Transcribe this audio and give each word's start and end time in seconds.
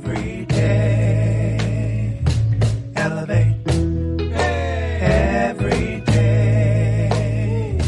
Every 0.00 0.44
day, 0.44 2.22
elevate. 2.94 3.56
Every 5.02 6.00
day, 6.02 7.80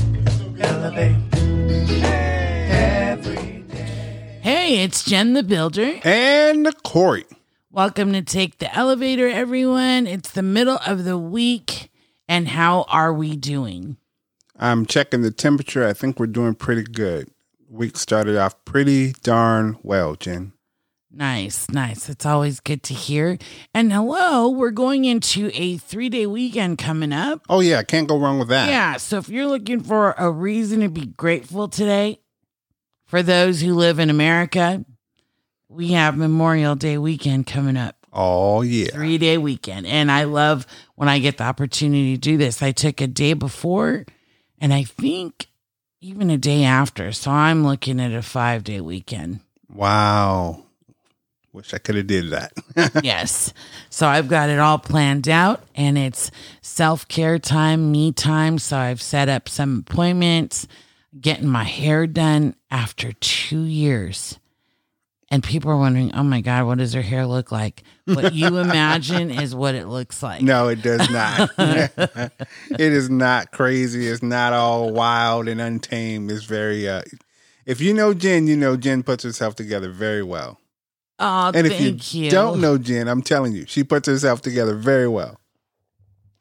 elevate. 0.59 1.17
Every 2.69 3.63
day. 3.63 4.41
Hey, 4.43 4.83
it's 4.83 5.05
Gen 5.05 5.35
the 5.35 5.45
Builder. 5.45 6.01
And 6.03 6.83
Corey. 6.83 7.27
Welcome 7.71 8.13
to 8.15 8.23
Take 8.23 8.59
the 8.59 8.75
Elevator, 8.75 9.29
everyone. 9.29 10.09
It's 10.09 10.33
the 10.33 10.43
middle 10.43 10.81
of 10.85 11.05
the 11.05 11.17
week, 11.17 11.93
and 12.29 12.49
how 12.49 12.87
are 12.89 13.15
we 13.15 13.37
doing? 13.37 13.99
I'm 14.59 14.85
checking 14.85 15.23
the 15.23 15.31
temperature. 15.31 15.87
I 15.87 15.93
think 15.93 16.19
we're 16.19 16.27
doing 16.27 16.57
pretty 16.57 16.83
good. 16.83 17.31
Week 17.69 17.97
started 17.97 18.37
off 18.37 18.65
pretty 18.65 19.13
darn 19.23 19.79
well, 19.85 20.17
Gen. 20.17 20.55
Nice, 21.13 21.69
nice. 21.71 22.09
It's 22.09 22.25
always 22.25 22.61
good 22.61 22.85
to 22.85 22.95
hear. 22.95 23.37
And 23.75 23.93
hello, 23.93 24.49
we're 24.49 24.71
going 24.71 25.05
into 25.05 25.51
a 25.55 25.77
three 25.77 26.09
day 26.09 26.27
weekend 26.27 26.79
coming 26.79 27.13
up. 27.13 27.43
Oh 27.49 27.61
yeah, 27.61 27.83
can't 27.83 28.09
go 28.09 28.19
wrong 28.19 28.39
with 28.39 28.49
that. 28.49 28.69
Yeah, 28.69 28.97
so 28.97 29.19
if 29.19 29.29
you're 29.29 29.47
looking 29.47 29.83
for 29.83 30.15
a 30.17 30.31
reason 30.31 30.81
to 30.81 30.89
be 30.89 31.07
grateful 31.07 31.69
today, 31.69 32.21
for 33.07 33.25
those 33.25 33.61
who 33.61 33.75
live 33.75 33.99
in 33.99 34.09
America, 34.09 34.85
we 35.69 35.93
have 35.93 36.17
Memorial 36.17 36.77
Day 36.77 36.97
weekend 36.97 37.47
coming 37.47 37.77
up. 37.77 37.97
Oh 38.13 38.63
yeah. 38.63 38.89
three 38.93 39.19
day 39.19 39.37
weekend. 39.39 39.87
And 39.87 40.11
I 40.11 40.25
love 40.25 40.67
when 40.95 41.09
I 41.09 41.19
get 41.19 41.39
the 41.39 41.45
opportunity 41.45 42.15
to 42.15 42.21
do 42.21 42.37
this. 42.37 42.63
I 42.63 42.73
took 42.73 43.01
a 43.01 43.07
day 43.07 43.35
before 43.35 44.05
and 44.61 44.73
I 44.73 44.85
think 44.85 45.49
even 46.01 46.31
a 46.31 46.39
day 46.39 46.65
after. 46.65 47.13
So 47.13 47.31
I'm 47.31 47.65
looking 47.65 48.01
at 48.01 48.13
a 48.13 48.23
five 48.23 48.65
day 48.65 48.81
weekend. 48.81 49.41
Wow. 49.69 50.65
Wish 51.53 51.75
I 51.75 51.79
could 51.79 51.97
have 51.97 52.07
did 52.07 52.31
that. 52.31 52.53
yes. 53.03 53.53
So 53.89 54.07
I've 54.07 54.29
got 54.29 54.51
it 54.51 54.61
all 54.61 54.79
planned 54.79 55.29
out 55.29 55.65
and 55.75 55.99
it's 55.99 56.31
self 56.63 57.09
care 57.09 57.41
time, 57.41 57.91
me 57.91 58.13
time. 58.13 58.59
So 58.59 58.77
I've 58.77 59.03
set 59.03 59.29
up 59.29 59.49
some 59.49 59.85
appointments, 59.89 60.69
getting 61.21 61.49
my 61.49 61.65
hair 61.65 62.07
done 62.07 62.55
after 62.71 63.13
two 63.15 63.63
years. 63.63 64.39
And 65.33 65.45
people 65.45 65.71
are 65.71 65.77
wondering, 65.77 66.13
oh 66.15 66.25
my 66.25 66.41
God, 66.41 66.67
what 66.67 66.79
does 66.79 66.93
her 66.93 67.03
hair 67.03 67.25
look 67.27 67.53
like? 67.53 67.83
What 68.05 68.35
you 68.35 68.59
imagine 68.59 69.31
is 69.31 69.55
what 69.55 69.75
it 69.75 69.87
looks 69.87 70.23
like. 70.23 70.43
no, 70.43 70.69
it 70.69 70.83
does 70.83 71.09
not. 71.11 71.51
it 71.59 72.33
is 72.79 73.11
not 73.11 73.51
crazy. 73.51 74.07
It's 74.07 74.23
not 74.23 74.53
all 74.53 74.93
wild 74.93 75.49
and 75.49 75.61
untamed. 75.61 76.31
It's 76.31 76.45
very 76.45 76.89
uh 76.89 77.03
if 77.67 77.81
you 77.81 77.93
know 77.93 78.15
Gen, 78.15 78.47
you 78.47 78.57
know 78.57 78.77
Gen 78.77 79.03
puts 79.03 79.25
herself 79.25 79.55
together 79.57 79.91
very 79.91 80.23
well. 80.23 80.59
Oh, 81.21 81.53
And 81.55 81.67
if 81.67 81.81
you, 81.81 82.23
you. 82.23 82.31
don't 82.31 82.61
know 82.61 82.79
Gen, 82.79 83.07
I'm 83.07 83.23
telling 83.23 83.53
you, 83.53 83.67
she 83.67 83.85
puts 83.85 84.09
herself 84.09 84.41
together 84.41 84.75
very 84.75 85.07
well. 85.07 85.39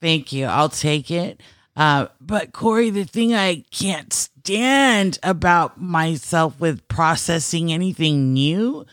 Thank 0.01 0.31
you. 0.31 0.45
I'll 0.45 0.69
take 0.69 1.11
it. 1.11 1.41
Uh, 1.75 2.07
but 2.19 2.53
Corey, 2.53 2.89
the 2.89 3.03
thing 3.03 3.33
I 3.33 3.65
can't 3.71 4.11
stand 4.13 5.19
about 5.21 5.79
myself 5.79 6.59
with 6.59 6.87
processing 6.87 7.71
anything 7.71 8.33
new, 8.33 8.85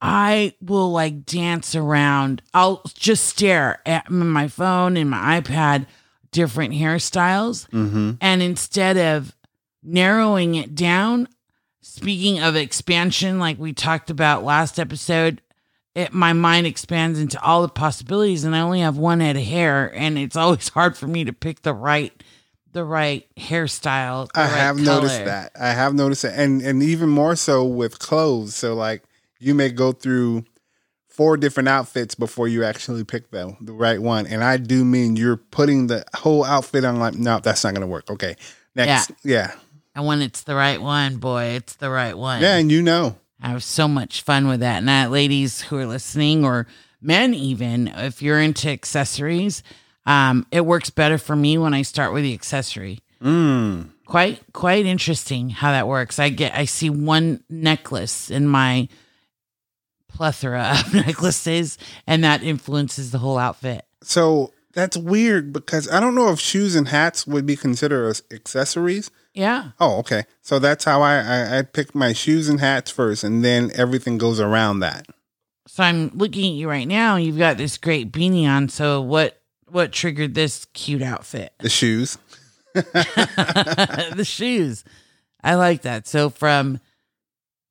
I 0.00 0.54
will 0.60 0.90
like 0.92 1.26
dance 1.26 1.74
around. 1.74 2.42
I'll 2.54 2.82
just 2.94 3.24
stare 3.24 3.80
at 3.84 4.10
my 4.10 4.48
phone 4.48 4.96
and 4.96 5.10
my 5.10 5.40
iPad, 5.40 5.86
different 6.30 6.74
hairstyles. 6.74 7.68
Mm-hmm. 7.70 8.12
And 8.20 8.42
instead 8.42 8.96
of 8.96 9.34
narrowing 9.82 10.54
it 10.54 10.74
down, 10.74 11.28
speaking 11.98 12.40
of 12.40 12.56
expansion, 12.56 13.38
like 13.38 13.58
we 13.58 13.72
talked 13.72 14.10
about 14.10 14.44
last 14.44 14.78
episode, 14.78 15.42
it, 15.94 16.12
my 16.12 16.32
mind 16.32 16.66
expands 16.66 17.18
into 17.18 17.42
all 17.42 17.62
the 17.62 17.68
possibilities, 17.68 18.44
and 18.44 18.54
I 18.54 18.60
only 18.60 18.80
have 18.80 18.96
one 18.96 19.20
head 19.20 19.36
of 19.36 19.42
hair, 19.42 19.92
and 19.94 20.16
it's 20.18 20.36
always 20.36 20.68
hard 20.74 20.96
for 20.96 21.06
me 21.06 21.24
to 21.24 21.32
pick 21.32 21.62
the 21.62 21.74
right, 21.74 22.12
the 22.72 22.84
right 22.84 23.26
hairstyle. 23.36 24.30
the 24.32 24.40
I 24.40 24.42
right 24.44 24.50
have 24.52 24.78
noticed 24.78 25.24
that. 25.24 25.52
I 25.58 25.70
have 25.70 25.94
noticed 25.94 26.24
it, 26.24 26.34
and 26.36 26.62
and 26.62 26.82
even 26.82 27.08
more 27.08 27.36
so 27.36 27.64
with 27.64 27.98
clothes. 27.98 28.54
So 28.54 28.74
like 28.74 29.02
you 29.40 29.54
may 29.54 29.70
go 29.70 29.92
through 29.92 30.44
four 31.08 31.36
different 31.36 31.68
outfits 31.68 32.14
before 32.14 32.46
you 32.46 32.62
actually 32.62 33.02
pick 33.02 33.30
the 33.32 33.56
the 33.60 33.72
right 33.72 34.00
one. 34.00 34.26
And 34.26 34.44
I 34.44 34.56
do 34.56 34.84
mean 34.84 35.16
you're 35.16 35.36
putting 35.36 35.88
the 35.88 36.04
whole 36.14 36.44
outfit 36.44 36.84
on. 36.84 37.00
Like 37.00 37.14
no, 37.14 37.40
that's 37.40 37.64
not 37.64 37.74
going 37.74 37.80
to 37.80 37.88
work. 37.88 38.08
Okay, 38.08 38.36
next, 38.76 39.10
yeah, 39.24 39.52
And 39.98 40.06
when 40.06 40.22
it's 40.22 40.42
the 40.44 40.54
right 40.54 40.80
one, 40.80 41.16
boy, 41.16 41.56
it's 41.56 41.74
the 41.74 41.90
right 41.90 42.16
one. 42.16 42.40
yeah, 42.40 42.54
and 42.56 42.70
you 42.70 42.82
know, 42.82 43.16
I 43.42 43.48
have 43.48 43.64
so 43.64 43.88
much 43.88 44.22
fun 44.22 44.46
with 44.46 44.60
that. 44.60 44.78
And 44.78 44.86
that, 44.88 45.10
ladies 45.10 45.60
who 45.62 45.76
are 45.76 45.86
listening, 45.86 46.44
or 46.44 46.68
men 47.02 47.34
even, 47.34 47.88
if 47.88 48.22
you're 48.22 48.38
into 48.38 48.68
accessories, 48.68 49.64
um, 50.06 50.46
it 50.52 50.64
works 50.64 50.88
better 50.88 51.18
for 51.18 51.34
me 51.34 51.58
when 51.58 51.74
I 51.74 51.82
start 51.82 52.12
with 52.12 52.22
the 52.22 52.32
accessory. 52.32 53.00
mm, 53.20 53.88
Quite, 54.06 54.40
quite 54.52 54.86
interesting 54.86 55.50
how 55.50 55.72
that 55.72 55.88
works. 55.88 56.20
I 56.20 56.28
get, 56.28 56.54
I 56.54 56.64
see 56.66 56.90
one 56.90 57.42
necklace 57.50 58.30
in 58.30 58.46
my 58.46 58.86
plethora 60.08 60.76
of 60.78 60.94
necklaces, 61.06 61.76
and 62.06 62.22
that 62.22 62.44
influences 62.44 63.10
the 63.10 63.18
whole 63.18 63.36
outfit. 63.36 63.84
so 64.02 64.52
that's 64.72 64.96
weird 64.96 65.52
because 65.52 65.90
I 65.90 66.00
don't 66.00 66.14
know 66.14 66.30
if 66.30 66.38
shoes 66.38 66.74
and 66.74 66.88
hats 66.88 67.26
would 67.26 67.46
be 67.46 67.56
considered 67.56 68.08
as 68.08 68.22
accessories. 68.30 69.10
Yeah. 69.34 69.70
Oh, 69.80 69.98
okay. 69.98 70.24
So 70.42 70.58
that's 70.58 70.84
how 70.84 71.02
I, 71.02 71.16
I 71.18 71.58
I 71.58 71.62
pick 71.62 71.94
my 71.94 72.12
shoes 72.12 72.48
and 72.48 72.60
hats 72.60 72.90
first, 72.90 73.24
and 73.24 73.44
then 73.44 73.70
everything 73.74 74.18
goes 74.18 74.40
around 74.40 74.80
that. 74.80 75.06
So 75.68 75.84
I'm 75.84 76.10
looking 76.14 76.44
at 76.46 76.56
you 76.56 76.68
right 76.68 76.88
now. 76.88 77.16
You've 77.16 77.38
got 77.38 77.58
this 77.58 77.76
great 77.76 78.10
beanie 78.10 78.48
on. 78.48 78.70
So 78.70 79.02
what, 79.02 79.40
what 79.66 79.92
triggered 79.92 80.34
this 80.34 80.64
cute 80.72 81.02
outfit? 81.02 81.52
The 81.58 81.68
shoes. 81.68 82.16
the 82.72 84.24
shoes. 84.24 84.82
I 85.42 85.56
like 85.56 85.82
that. 85.82 86.06
So 86.06 86.30
from 86.30 86.80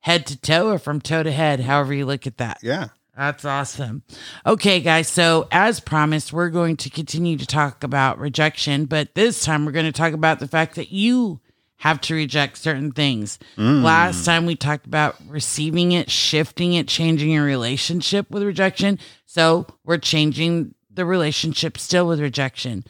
head 0.01 0.27
to 0.27 0.39
toe 0.39 0.69
or 0.69 0.77
from 0.79 1.01
toe 1.01 1.23
to 1.23 1.31
head, 1.31 1.59
however 1.59 1.91
you 1.93 2.05
look 2.05 2.27
at 2.27 2.37
that. 2.37 2.59
Yeah. 2.61 2.89
That's 3.17 3.45
awesome. 3.45 4.03
Okay, 4.45 4.79
guys. 4.79 5.07
So, 5.07 5.47
as 5.51 5.79
promised, 5.79 6.31
we're 6.31 6.51
going 6.51 6.77
to 6.77 6.89
continue 6.91 7.35
to 7.35 7.47
talk 7.47 7.83
about 7.83 8.19
rejection, 8.19 8.85
but 8.85 9.15
this 9.15 9.43
time 9.43 9.65
we're 9.65 9.71
going 9.71 9.87
to 9.87 9.91
talk 9.91 10.13
about 10.13 10.37
the 10.37 10.47
fact 10.47 10.75
that 10.75 10.91
you 10.91 11.39
have 11.77 11.99
to 12.01 12.13
reject 12.13 12.59
certain 12.59 12.91
things. 12.91 13.39
Mm. 13.57 13.81
Last 13.81 14.23
time 14.23 14.45
we 14.45 14.55
talked 14.55 14.85
about 14.85 15.15
receiving 15.27 15.93
it, 15.93 16.11
shifting 16.11 16.73
it, 16.73 16.87
changing 16.87 17.31
your 17.31 17.43
relationship 17.43 18.29
with 18.29 18.43
rejection. 18.43 18.99
So, 19.25 19.65
we're 19.83 19.97
changing 19.97 20.75
the 20.91 21.03
relationship 21.03 21.79
still 21.79 22.07
with 22.07 22.19
rejection. 22.19 22.83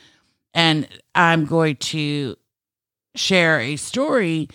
And 0.53 0.89
I'm 1.15 1.45
going 1.45 1.77
to 1.77 2.35
share 3.15 3.61
a 3.61 3.77
story 3.77 4.49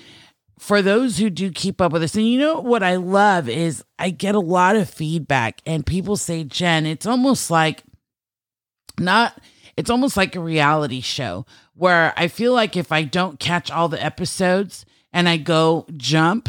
for 0.63 0.81
those 0.81 1.19
who 1.19 1.29
do 1.29 1.51
keep 1.51 1.81
up 1.81 1.91
with 1.91 2.05
us. 2.05 2.15
And 2.15 2.25
you 2.25 2.39
know 2.39 2.61
what 2.61 2.85
I 2.85 2.95
love 2.95 3.49
is 3.49 3.83
I 3.99 4.11
get 4.11 4.37
a 4.37 4.41
lot 4.41 4.77
of 4.77 4.89
feedback 4.89 5.61
and 5.67 5.85
people 5.85 6.17
say, 6.17 6.45
Gen, 6.45 6.87
it's 6.87 7.05
almost 7.05 7.51
like 7.51 7.83
not 9.01 9.37
it's 9.77 9.91
almost 9.91 10.17
like 10.17 10.37
a 10.37 10.41
reality 10.41 11.01
show 11.01 11.47
where 11.75 12.13
I 12.17 12.29
feel 12.29 12.53
like 12.53 12.77
if 12.77 12.93
I 12.93 13.03
don't 13.03 13.41
catch 13.41 13.73
all 13.73 13.89
the 13.89 14.01
episodes 14.01 14.87
and 15.13 15.29
I 15.29 15.37
go 15.37 15.85
jump, 15.97 16.49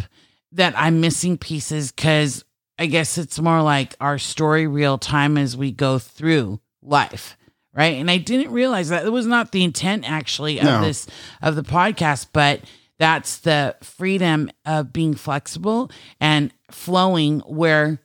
that 0.51 0.75
I'm 0.77 1.01
missing 1.01 1.39
pieces 1.39 1.91
because 1.91 2.45
I 2.77 2.85
guess 2.85 3.17
it's 3.17 3.39
more 3.39 3.63
like 3.63 3.95
our 3.99 4.19
story 4.19 4.67
real 4.67 4.99
time 4.99 5.39
as 5.39 5.57
we 5.57 5.71
go 5.71 5.97
through 5.97 6.59
life. 6.83 7.35
Right. 7.73 7.97
And 7.97 8.11
I 8.11 8.17
didn't 8.17 8.51
realize 8.51 8.89
that 8.89 9.07
it 9.07 9.09
was 9.09 9.25
not 9.25 9.51
the 9.51 9.63
intent 9.63 10.07
actually 10.07 10.59
of 10.59 10.65
No. 10.65 10.81
this 10.81 11.07
of 11.41 11.55
the 11.55 11.63
podcast, 11.63 12.27
but 12.31 12.61
that's 12.99 13.39
the 13.39 13.75
freedom 13.81 14.49
of 14.65 14.93
being 14.93 15.15
flexible 15.15 15.91
and 16.19 16.53
flowing 16.71 17.39
where 17.41 17.99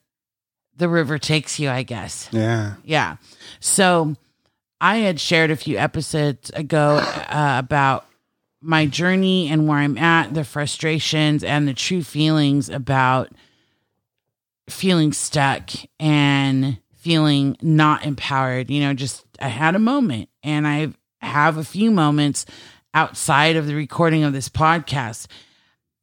the 0.77 0.89
river 0.89 1.19
takes 1.19 1.59
you, 1.59 1.69
I 1.69 1.83
guess. 1.83 2.29
Yeah. 2.33 2.75
Yeah. 2.85 3.17
So 3.61 4.17
I 4.81 4.99
had 4.99 5.21
shared 5.21 5.51
a 5.51 5.57
few 5.57 5.77
episodes 5.77 6.51
ago 6.51 6.97
uh, 6.97 7.57
about 7.59 8.07
my 8.61 8.87
journey 8.87 9.49
and 9.49 9.69
where 9.69 9.79
I'm 9.79 9.99
at, 9.99 10.35
the 10.35 10.45
frustrations 10.45 11.45
and 11.45 11.69
the 11.69 11.75
true 11.75 12.03
feelings 12.03 12.69
about 12.69 13.31
feeling 14.69 15.13
stuck 15.13 15.71
and 16.01 16.79
feeling 16.97 17.57
not 17.63 18.05
empowered. 18.05 18.71
You 18.71 18.81
know, 18.81 18.95
just 18.95 19.25
I 19.41 19.49
had 19.49 19.75
a 19.75 19.81
moment 19.81 20.29
and 20.43 20.67
I 20.67 20.93
have 21.21 21.57
a 21.57 21.65
few 21.65 21.91
moments 21.91 22.47
outside 22.95 23.57
of 23.57 23.67
the 23.67 23.75
recording 23.75 24.25
of 24.25 24.33
this 24.33 24.49
podcast. 24.49 25.27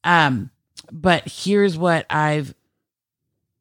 Um, 0.03 0.51
but 0.91 1.23
here's 1.27 1.77
what 1.77 2.05
I've 2.09 2.53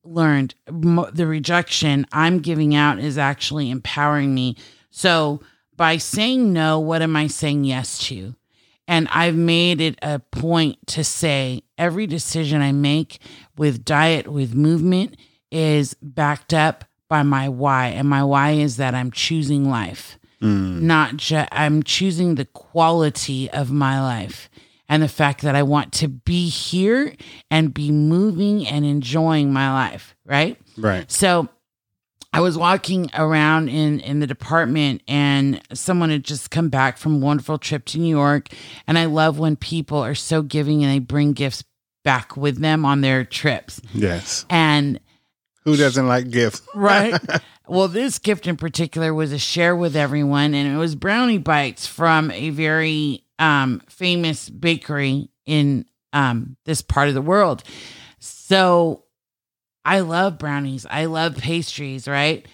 learned 0.05 0.55
the 0.67 1.27
rejection 1.27 2.07
I'm 2.13 2.41
giving 2.41 2.75
out 2.75 2.99
is 2.99 3.17
actually 3.17 3.71
empowering 3.71 4.35
me. 4.35 4.57
So 4.91 5.41
by 5.77 5.97
saying 5.97 6.53
no, 6.53 6.79
what 6.79 7.03
am 7.03 7.17
I 7.17 7.27
saying 7.27 7.65
yes 7.65 7.99
to? 8.07 8.35
And 8.87 9.09
I've 9.11 9.35
made 9.35 9.81
it 9.81 9.99
a 10.03 10.19
point 10.19 10.87
to 10.89 11.05
say 11.05 11.63
every 11.79 12.07
decision 12.07 12.61
I 12.61 12.73
make 12.73 13.19
with 13.57 13.85
diet, 13.85 14.29
with 14.29 14.55
movement, 14.55 15.17
is 15.51 15.95
backed 16.03 16.53
up 16.53 16.85
by 17.09 17.23
my 17.23 17.49
why. 17.49 17.89
And 17.89 18.09
my 18.09 18.23
why 18.23 18.53
is 18.53 18.77
that 18.77 18.95
I'm 18.95 19.11
choosing 19.11 19.71
life, 19.71 20.19
Mm. 20.45 20.83
not 20.83 21.17
just, 21.17 21.49
I'm 21.53 21.83
choosing 21.83 22.35
the 22.35 22.45
quality 22.45 23.51
of 23.51 23.73
my 23.73 24.01
life 24.01 24.51
and 24.89 25.03
the 25.03 25.09
fact 25.09 25.41
that 25.43 25.57
I 25.57 25.63
want 25.63 25.93
to 25.95 26.09
be 26.09 26.49
here 26.51 27.15
and 27.51 27.73
be 27.73 27.91
moving 27.91 28.67
and 28.67 28.85
enjoying 28.85 29.53
my 29.53 29.73
life. 29.73 30.15
Right. 30.27 30.59
Right. 30.77 31.11
So 31.11 31.49
I 32.35 32.41
was 32.41 32.59
walking 32.59 33.09
around 33.15 33.69
in 33.71 34.01
in 34.01 34.21
the 34.21 34.27
department 34.27 35.03
and 35.09 35.63
someone 35.73 36.11
had 36.11 36.25
just 36.25 36.51
come 36.51 36.69
back 36.69 36.99
from 36.99 37.15
a 37.15 37.19
wonderful 37.25 37.57
trip 37.59 37.85
to 37.87 37.99
New 37.99 38.09
York 38.15 38.49
and 38.87 38.99
I 38.99 39.05
love 39.07 39.39
when 39.39 39.57
people 39.57 39.99
are 39.99 40.15
so 40.17 40.43
giving 40.43 40.83
and 40.85 40.93
they 40.93 40.99
bring 40.99 41.33
gifts 41.33 41.65
back 42.03 42.37
with 42.37 42.59
them 42.61 42.85
on 42.85 43.01
their 43.01 43.25
trips. 43.25 43.81
Yes. 43.95 44.45
And 44.51 45.01
Who 45.65 45.77
doesn't 45.77 46.07
like 46.07 46.29
gifts? 46.29 46.61
right 46.75 47.15
well 47.67 47.89
this 47.89 48.19
gift 48.19 48.47
in 48.47 48.57
particular 48.57 49.13
was 49.15 49.33
a 49.33 49.39
share 49.39 49.75
with 49.75 49.97
everyone 49.97 50.55
and 50.55 50.73
it 50.73 50.79
was 50.79 50.95
brownie 50.95 51.39
bites 51.39 51.87
from 51.87 52.31
a 52.31 52.51
very 52.51 53.25
um 53.39 53.81
famous 53.89 54.49
bakery 54.49 55.29
in 55.47 55.85
um 56.13 56.57
this 56.65 56.81
part 56.81 57.09
of 57.09 57.15
the 57.15 57.23
world. 57.23 57.63
So 58.19 59.05
I 59.85 60.01
love 60.01 60.39
brownies. 60.39 60.87
I 60.89 61.05
love 61.07 61.37
pastries, 61.37 62.09
right? 62.09 62.47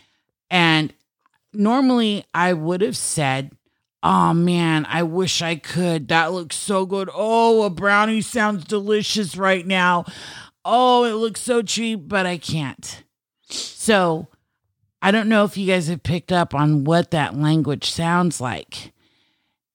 And 0.51 0.93
normally 1.53 2.25
I 2.35 2.55
would 2.55 2.81
have 2.81 2.97
said, 2.97 3.53
Oh 4.03 4.33
man, 4.33 4.87
I 4.89 5.03
wish 5.03 5.43
I 5.43 5.56
could. 5.56 6.09
That 6.09 6.33
looks 6.33 6.56
so 6.56 6.87
good. 6.87 7.11
Oh, 7.13 7.63
a 7.63 7.71
brownie 7.71 8.23
sounds 8.23 8.65
delicious 8.65 9.37
right 9.37 9.67
now. 9.67 10.06
Oh, 10.65 11.05
it 11.05 11.13
looks 11.13 11.41
so 11.41 11.63
cheap, 11.63 12.09
but 12.09 12.27
I 12.27 12.39
can't. 12.39 13.05
So 13.49 14.29
I 15.02 15.11
don't 15.11 15.29
know 15.29 15.44
if 15.44 15.56
you 15.56 15.67
guys 15.67 15.88
have 15.88 16.02
picked 16.02 16.31
up 16.32 16.55
on 16.55 16.85
what 16.85 17.11
that 17.11 17.37
language 17.37 17.91
sounds 17.91 18.41
like. 18.41 18.93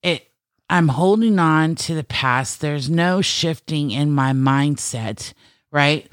It 0.03 0.31
I'm 0.69 0.89
holding 0.89 1.39
on 1.39 1.75
to 1.75 1.95
the 1.95 2.03
past. 2.03 2.61
There's 2.61 2.89
no 2.89 3.21
shifting 3.21 3.91
in 3.91 4.11
my 4.11 4.31
mindset, 4.33 5.33
right? 5.71 6.11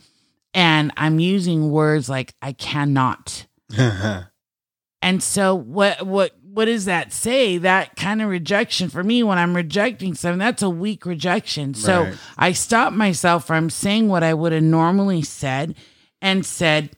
And 0.54 0.92
I'm 0.96 1.18
using 1.18 1.70
words 1.70 2.08
like 2.08 2.34
I 2.42 2.52
cannot. 2.52 3.46
And 5.04 5.20
so 5.22 5.54
what 5.54 6.06
what 6.06 6.32
what 6.42 6.66
does 6.66 6.84
that 6.84 7.12
say? 7.12 7.58
That 7.58 7.96
kind 7.96 8.22
of 8.22 8.28
rejection 8.28 8.88
for 8.88 9.02
me 9.02 9.22
when 9.22 9.38
I'm 9.38 9.56
rejecting 9.56 10.14
something, 10.14 10.38
that's 10.38 10.62
a 10.62 10.70
weak 10.70 11.04
rejection. 11.06 11.74
So 11.74 12.04
Right. 12.04 12.14
I 12.38 12.52
stopped 12.52 12.94
myself 12.94 13.46
from 13.46 13.68
saying 13.70 14.08
what 14.08 14.22
I 14.22 14.32
would 14.34 14.52
have 14.52 14.62
normally 14.62 15.22
said 15.22 15.74
and 16.20 16.46
said, 16.46 16.90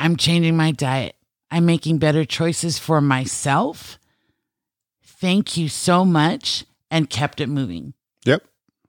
I'm 0.00 0.16
changing 0.16 0.56
my 0.56 0.72
diet. 0.72 1.14
I'm 1.50 1.66
making 1.66 1.98
better 1.98 2.24
choices 2.24 2.78
for 2.78 3.00
myself. 3.00 3.98
Thank 5.04 5.56
you 5.56 5.68
so 5.68 6.04
much. 6.04 6.64
And 6.90 7.08
kept 7.08 7.40
it 7.40 7.46
moving. 7.48 7.94
yep. 8.24 8.42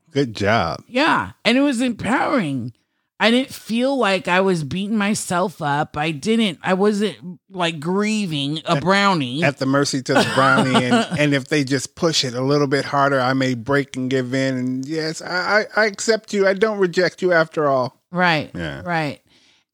Good 0.09 0.35
job. 0.35 0.83
Yeah. 0.87 1.33
And 1.45 1.55
it 1.55 1.61
was 1.61 1.81
empowering. 1.81 2.73
I 3.19 3.29
didn't 3.29 3.53
feel 3.53 3.95
like 3.95 4.27
I 4.27 4.41
was 4.41 4.63
beating 4.63 4.97
myself 4.97 5.61
up. 5.61 5.95
I 5.95 6.09
didn't, 6.09 6.57
I 6.63 6.73
wasn't 6.73 7.39
like 7.51 7.79
grieving 7.79 8.61
a 8.65 8.81
brownie. 8.81 9.43
At 9.43 9.59
the 9.59 9.67
mercy 9.67 10.01
to 10.01 10.13
the 10.15 10.31
brownie, 10.33 10.73
and, 10.83 10.95
and 11.19 11.33
if 11.35 11.47
they 11.49 11.63
just 11.63 11.93
push 11.93 12.25
it 12.25 12.33
a 12.33 12.41
little 12.41 12.65
bit 12.65 12.85
harder, 12.85 13.19
I 13.19 13.33
may 13.33 13.53
break 13.53 13.95
and 13.95 14.09
give 14.09 14.33
in. 14.33 14.57
And 14.57 14.85
yes, 14.87 15.21
I, 15.21 15.67
I, 15.75 15.83
I 15.83 15.85
accept 15.85 16.33
you. 16.33 16.47
I 16.47 16.55
don't 16.55 16.79
reject 16.79 17.21
you 17.21 17.31
after 17.31 17.67
all. 17.67 18.01
Right. 18.11 18.49
Yeah. 18.55 18.81
Right. 18.81 19.20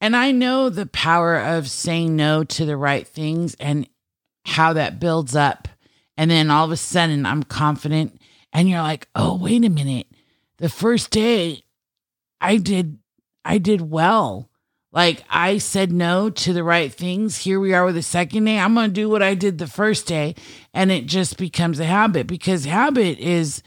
And 0.00 0.14
I 0.14 0.30
know 0.30 0.68
the 0.68 0.86
power 0.86 1.36
of 1.36 1.68
saying 1.68 2.14
no 2.14 2.44
to 2.44 2.64
the 2.64 2.76
right 2.76 3.06
things 3.06 3.56
and 3.58 3.88
how 4.44 4.72
that 4.74 5.00
builds 5.00 5.34
up. 5.34 5.68
And 6.16 6.30
then 6.30 6.50
all 6.50 6.64
of 6.64 6.70
a 6.70 6.76
sudden 6.76 7.26
I'm 7.26 7.42
confident 7.42 8.20
and 8.52 8.68
you're 8.68 8.82
like, 8.82 9.08
"Oh, 9.14 9.36
wait 9.36 9.64
a 9.64 9.68
minute. 9.68 10.06
The 10.58 10.68
first 10.68 11.10
day 11.10 11.64
I 12.40 12.56
did 12.56 12.98
I 13.44 13.58
did 13.58 13.90
well. 13.90 14.50
Like 14.90 15.22
I 15.30 15.58
said 15.58 15.92
no 15.92 16.30
to 16.30 16.52
the 16.52 16.64
right 16.64 16.92
things. 16.92 17.38
Here 17.38 17.60
we 17.60 17.74
are 17.74 17.84
with 17.84 17.94
the 17.94 18.02
second 18.02 18.44
day. 18.44 18.58
I'm 18.58 18.74
going 18.74 18.88
to 18.88 18.92
do 18.92 19.08
what 19.08 19.22
I 19.22 19.34
did 19.34 19.58
the 19.58 19.66
first 19.66 20.06
day 20.06 20.34
and 20.72 20.90
it 20.90 21.06
just 21.06 21.36
becomes 21.36 21.78
a 21.78 21.84
habit 21.84 22.26
because 22.26 22.64
habit 22.64 23.18
is 23.18 23.62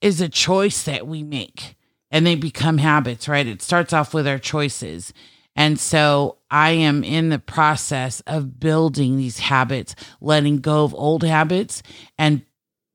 is 0.00 0.20
a 0.20 0.28
choice 0.28 0.82
that 0.84 1.06
we 1.06 1.22
make 1.22 1.76
and 2.10 2.26
they 2.26 2.34
become 2.34 2.78
habits, 2.78 3.28
right? 3.28 3.46
It 3.46 3.62
starts 3.62 3.92
off 3.92 4.12
with 4.12 4.26
our 4.26 4.38
choices. 4.38 5.12
And 5.56 5.78
so 5.78 6.38
I 6.50 6.70
am 6.70 7.04
in 7.04 7.28
the 7.28 7.38
process 7.38 8.20
of 8.26 8.58
building 8.58 9.16
these 9.16 9.38
habits, 9.38 9.94
letting 10.20 10.58
go 10.58 10.84
of 10.84 10.94
old 10.94 11.22
habits 11.22 11.82
and 12.18 12.42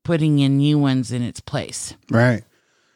putting 0.04 0.38
in 0.38 0.58
new 0.58 0.78
ones 0.78 1.12
in 1.12 1.22
its 1.22 1.40
place. 1.40 1.94
Right. 2.10 2.44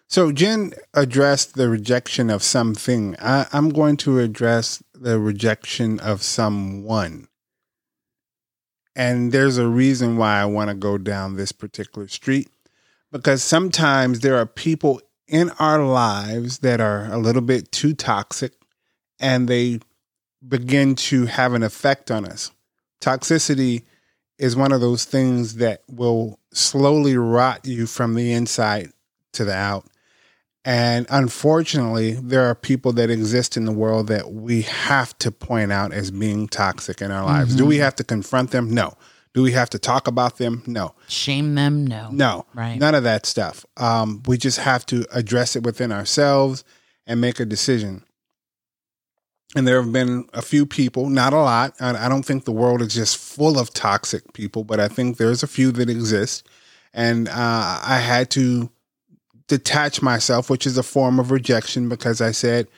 So 0.06 0.32
Gen 0.32 0.72
addressed 0.92 1.54
the 1.54 1.68
rejection 1.68 2.30
of 2.30 2.42
something. 2.42 3.16
I, 3.20 3.46
I'm 3.52 3.68
going 3.68 3.96
to 3.98 4.18
address 4.18 4.82
the 4.92 5.20
rejection 5.20 6.00
of 6.00 6.22
someone. 6.22 7.28
And 8.96 9.30
there's 9.30 9.56
a 9.56 9.68
reason 9.68 10.16
why 10.16 10.40
I 10.40 10.46
want 10.46 10.68
to 10.68 10.74
go 10.74 10.98
down 10.98 11.36
this 11.36 11.52
particular 11.52 12.08
street 12.08 12.48
because 13.12 13.42
sometimes 13.42 14.20
there 14.20 14.36
are 14.36 14.46
people 14.46 15.00
in 15.30 15.50
our 15.58 15.84
lives 15.84 16.58
that 16.58 16.80
are 16.80 17.06
a 17.12 17.18
little 17.18 17.42
bit 17.42 17.70
too 17.70 17.94
toxic 17.94 18.52
and 19.18 19.48
they 19.48 19.78
begin 20.46 20.94
to 20.96 21.26
have 21.26 21.54
an 21.54 21.62
effect 21.62 22.10
on 22.10 22.24
us. 22.24 22.50
Toxicity 23.00 23.84
is 24.38 24.56
one 24.56 24.72
of 24.72 24.80
those 24.80 25.04
things 25.04 25.56
that 25.56 25.82
will 25.88 26.38
slowly 26.52 27.16
rot 27.16 27.64
you 27.66 27.86
from 27.86 28.14
the 28.14 28.32
inside 28.32 28.90
to 29.32 29.44
the 29.44 29.54
out. 29.54 29.86
And 30.64 31.06
unfortunately, 31.08 32.12
there 32.12 32.44
are 32.46 32.54
people 32.54 32.92
that 32.94 33.08
exist 33.08 33.56
in 33.56 33.64
the 33.64 33.72
world 33.72 34.08
that 34.08 34.32
we 34.32 34.62
have 34.62 35.16
to 35.18 35.30
point 35.30 35.72
out 35.72 35.92
as 35.92 36.10
being 36.10 36.48
toxic 36.48 37.00
in 37.00 37.10
our 37.10 37.24
lives. 37.24 37.54
Do 37.54 37.64
we 37.64 37.76
mm-hmm. 37.76 37.84
have 37.84 37.94
to 37.96 38.04
confront 38.04 38.50
them? 38.50 38.70
No. 38.70 38.94
Do 39.32 39.42
we 39.42 39.52
have 39.52 39.70
to 39.70 39.78
talk 39.78 40.08
about 40.08 40.38
them? 40.38 40.62
No. 40.66 40.94
Shame 41.08 41.54
them? 41.54 41.86
No. 41.86 42.10
No. 42.10 42.46
Right. 42.54 42.78
None 42.78 42.94
of 42.94 43.04
that 43.04 43.26
stuff. 43.26 43.64
Um, 43.76 44.22
we 44.26 44.36
just 44.36 44.58
have 44.58 44.84
to 44.86 45.06
address 45.12 45.54
it 45.54 45.62
within 45.62 45.92
ourselves 45.92 46.64
and 47.06 47.20
make 47.20 47.38
a 47.38 47.44
decision. 47.44 48.04
And 49.56 49.66
there 49.66 49.82
have 49.82 49.92
been 49.92 50.28
a 50.32 50.42
few 50.42 50.64
people, 50.64 51.08
not 51.08 51.32
a 51.32 51.38
lot. 51.38 51.74
I, 51.80 52.06
I 52.06 52.08
don't 52.08 52.24
think 52.24 52.44
the 52.44 52.52
world 52.52 52.82
is 52.82 52.94
just 52.94 53.16
full 53.16 53.58
of 53.58 53.72
toxic 53.72 54.32
people, 54.32 54.64
but 54.64 54.78
I 54.78 54.88
think 54.88 55.16
there's 55.16 55.42
a 55.42 55.48
few 55.48 55.72
that 55.72 55.90
exist. 55.90 56.48
And 56.92 57.28
uh, 57.28 57.80
I 57.84 57.98
had 57.98 58.30
to 58.30 58.70
detach 59.48 60.02
myself, 60.02 60.50
which 60.50 60.66
is 60.66 60.78
a 60.78 60.82
form 60.82 61.18
of 61.18 61.30
rejection, 61.30 61.88
because 61.88 62.20
I 62.20 62.30
said, 62.30 62.68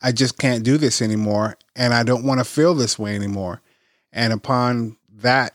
I 0.00 0.12
just 0.12 0.38
can't 0.38 0.64
do 0.64 0.78
this 0.78 1.02
anymore. 1.02 1.56
And 1.74 1.92
I 1.94 2.02
don't 2.02 2.24
want 2.24 2.38
to 2.38 2.44
feel 2.44 2.74
this 2.74 2.98
way 2.98 3.14
anymore. 3.14 3.60
And 4.12 4.32
upon 4.32 4.96
that 5.16 5.54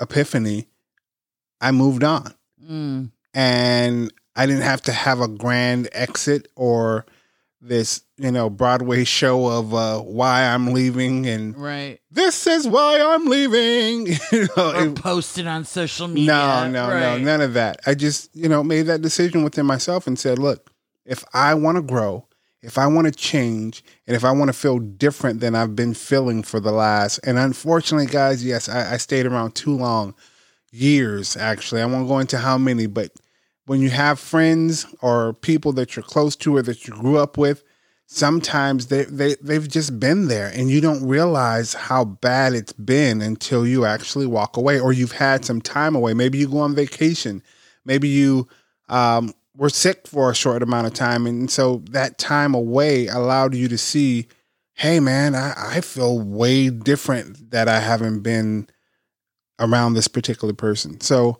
epiphany, 0.00 0.68
I 1.60 1.70
moved 1.72 2.04
on 2.04 2.34
Mm, 2.68 3.10
and 3.34 4.12
I 4.36 4.46
didn't 4.46 4.62
have 4.62 4.82
to 4.82 4.92
have 4.92 5.20
a 5.20 5.28
grand 5.28 5.88
exit 5.92 6.48
or 6.54 7.06
this, 7.60 8.02
you 8.18 8.30
know, 8.30 8.48
Broadway 8.50 9.02
show 9.04 9.46
of 9.48 9.74
uh, 9.74 9.98
why 10.00 10.44
I'm 10.44 10.72
leaving 10.72 11.26
and 11.26 11.56
right. 11.56 11.98
this 12.10 12.46
is 12.46 12.68
why 12.68 13.00
I'm 13.00 13.26
leaving. 13.26 14.06
you 14.32 14.48
know, 14.56 14.72
Or 14.72 14.86
it- 14.86 14.94
post 14.96 15.38
it 15.38 15.46
on 15.48 15.64
social 15.64 16.06
media. 16.08 16.26
no, 16.32 16.70
no, 16.70 16.88
no, 16.90 17.18
none 17.18 17.40
of 17.40 17.54
that. 17.54 17.80
I 17.86 17.94
just, 17.94 18.34
you 18.36 18.48
know, 18.48 18.62
made 18.62 18.82
that 18.82 19.02
decision 19.02 19.42
within 19.42 19.66
myself 19.66 20.06
and 20.06 20.16
said, 20.18 20.38
look, 20.38 20.70
if 21.04 21.24
I 21.32 21.54
want 21.54 21.76
to 21.76 21.82
grow, 21.82 22.26
if 22.62 22.78
I 22.78 22.86
want 22.86 23.06
to 23.06 23.12
change, 23.12 23.84
and 24.06 24.16
if 24.16 24.24
I 24.24 24.32
want 24.32 24.48
to 24.48 24.52
feel 24.52 24.78
different 24.78 25.40
than 25.40 25.54
I've 25.54 25.76
been 25.76 25.94
feeling 25.94 26.42
for 26.42 26.60
the 26.60 26.72
last, 26.72 27.18
and 27.18 27.38
unfortunately, 27.38 28.06
guys, 28.06 28.44
yes, 28.44 28.68
I, 28.68 28.94
I 28.94 28.96
stayed 28.96 29.26
around 29.26 29.54
too 29.54 29.76
long, 29.76 30.14
years 30.72 31.36
actually. 31.36 31.80
I 31.80 31.86
won't 31.86 32.08
go 32.08 32.18
into 32.18 32.38
how 32.38 32.58
many, 32.58 32.86
but 32.86 33.12
when 33.66 33.80
you 33.80 33.90
have 33.90 34.18
friends 34.18 34.86
or 35.00 35.34
people 35.34 35.72
that 35.72 35.94
you're 35.96 36.02
close 36.02 36.36
to 36.36 36.56
or 36.56 36.62
that 36.62 36.86
you 36.86 36.94
grew 36.94 37.18
up 37.18 37.36
with, 37.36 37.62
sometimes 38.06 38.86
they, 38.86 39.04
they 39.04 39.34
they've 39.42 39.68
just 39.68 40.00
been 40.00 40.28
there 40.28 40.50
and 40.54 40.70
you 40.70 40.80
don't 40.80 41.06
realize 41.06 41.74
how 41.74 42.06
bad 42.06 42.54
it's 42.54 42.72
been 42.72 43.20
until 43.20 43.66
you 43.66 43.84
actually 43.84 44.26
walk 44.26 44.56
away 44.56 44.80
or 44.80 44.94
you've 44.94 45.12
had 45.12 45.44
some 45.44 45.60
time 45.60 45.94
away 45.94 46.14
maybe 46.14 46.38
you 46.38 46.48
go 46.48 46.56
on 46.56 46.74
vacation 46.74 47.42
maybe 47.84 48.08
you 48.08 48.48
um, 48.88 49.34
were 49.58 49.68
sick 49.68 50.06
for 50.06 50.30
a 50.30 50.34
short 50.34 50.62
amount 50.62 50.86
of 50.86 50.94
time 50.94 51.26
and 51.26 51.50
so 51.50 51.82
that 51.90 52.16
time 52.16 52.54
away 52.54 53.06
allowed 53.08 53.54
you 53.54 53.68
to 53.68 53.76
see 53.76 54.26
hey 54.74 55.00
man 55.00 55.34
i, 55.34 55.52
I 55.56 55.80
feel 55.82 56.18
way 56.18 56.70
different 56.70 57.50
that 57.50 57.68
i 57.68 57.80
haven't 57.80 58.20
been 58.20 58.68
around 59.58 59.94
this 59.94 60.08
particular 60.08 60.54
person 60.54 61.00
so 61.00 61.38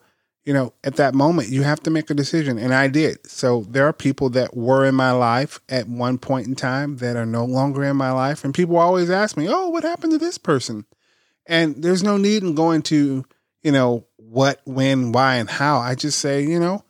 you 0.49 0.55
know, 0.55 0.73
at 0.83 0.97
that 0.97 1.15
moment, 1.15 1.51
you 1.51 1.63
have 1.63 1.81
to 1.81 1.91
make 1.91 2.09
a 2.09 2.15
decision. 2.15 2.57
And 2.57 2.73
I 2.73 2.89
did. 2.89 3.27
So 3.27 3.67
there 3.69 3.87
are 3.87 3.93
people 3.93 4.31
that 4.31 4.57
were 4.57 4.87
in 4.87 4.95
my 4.95 5.11
life 5.11 5.61
at 5.69 5.87
one 5.87 6.17
point 6.17 6.47
in 6.47 6.55
time 6.55 6.97
that 6.97 7.17
are 7.17 7.27
no 7.27 7.45
longer 7.45 7.85
in 7.85 7.99
my 7.99 8.13
life. 8.13 8.45
And 8.45 8.55
people 8.55 8.79
always 8.79 9.11
ask 9.11 9.37
me, 9.37 9.47
oh, 9.47 9.69
what 9.69 9.85
happened 9.85 10.13
to 10.13 10.19
this 10.19 10.39
person? 10.39 10.87
And 11.45 11.83
there's 11.83 12.03
no 12.03 12.17
need 12.17 12.43
in 12.43 12.55
going 12.55 12.81
to, 12.85 13.27
you 13.63 13.73
know, 13.73 14.07
what, 14.17 14.63
when, 14.65 15.13
why, 15.13 15.35
and 15.35 15.51
how. 15.51 15.81
I 15.81 15.95
just 15.95 16.19
say, 16.19 16.43
you 16.43 16.59
know, 16.59 16.83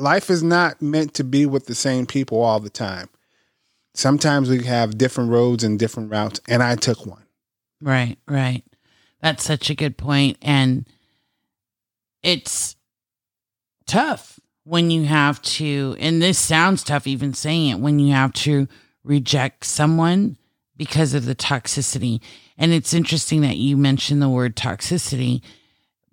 life 0.00 0.30
is 0.30 0.42
not 0.42 0.80
meant 0.80 1.14
to 1.14 1.24
be 1.24 1.46
with 1.46 1.66
the 1.66 1.74
same 1.74 2.06
people 2.06 2.40
all 2.40 2.60
the 2.60 2.70
time. 2.70 3.08
Sometimes 3.94 4.48
we 4.48 4.64
have 4.64 4.98
different 4.98 5.30
roads 5.30 5.64
and 5.64 5.78
different 5.78 6.10
routes, 6.10 6.40
and 6.48 6.62
I 6.62 6.76
took 6.76 7.06
one. 7.06 7.24
Right, 7.80 8.18
right. 8.26 8.64
That's 9.20 9.44
such 9.44 9.68
a 9.70 9.74
good 9.74 9.96
point. 9.96 10.38
And 10.42 10.86
it's 12.22 12.76
tough 13.86 14.38
when 14.64 14.90
you 14.90 15.04
have 15.04 15.42
to, 15.42 15.96
and 15.98 16.22
this 16.22 16.38
sounds 16.38 16.84
tough 16.84 17.06
even 17.06 17.34
saying 17.34 17.70
it, 17.70 17.80
when 17.80 17.98
you 17.98 18.12
have 18.12 18.32
to 18.32 18.68
reject 19.02 19.64
someone 19.64 20.36
because 20.76 21.14
of 21.14 21.24
the 21.24 21.34
toxicity. 21.34 22.20
And 22.56 22.72
it's 22.72 22.94
interesting 22.94 23.40
that 23.40 23.56
you 23.56 23.76
mentioned 23.76 24.22
the 24.22 24.28
word 24.28 24.56
toxicity 24.56 25.42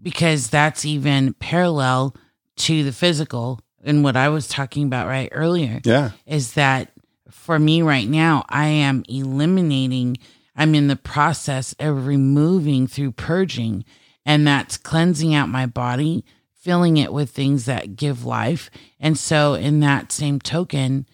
because 0.02 0.50
that's 0.50 0.86
even 0.86 1.34
parallel 1.34 2.16
to 2.58 2.84
the 2.84 2.92
physical 2.92 3.60
and 3.84 4.04
what 4.04 4.16
I 4.16 4.30
was 4.30 4.48
talking 4.48 4.86
about 4.86 5.08
right 5.08 5.30
earlier 5.32 5.82
Yeah. 5.84 6.12
is 6.26 6.54
that 6.54 6.92
for 7.30 7.60
me 7.60 7.82
right 7.82 8.08
now, 8.08 8.46
I 8.50 8.68
am 8.68 9.04
eliminating, 9.08 10.18
I'm 10.56 10.74
in 10.76 10.88
the 10.88 10.96
process 10.96 11.76
of 11.80 12.06
removing 12.08 12.88
through 12.88 13.12
purging, 13.14 13.86
and 14.26 14.46
that's 14.48 14.78
cleansing 14.78 15.34
out 15.34 15.50
my 15.50 15.66
body, 15.66 16.26
filling 16.60 16.98
it 16.98 17.14
with 17.14 17.30
things 17.30 17.66
that 17.66 17.96
give 17.96 18.26
life. 18.26 18.70
And 19.00 19.18
so, 19.18 19.54
in 19.54 19.80
that 19.82 20.12
same 20.12 20.40
token, 20.40 21.06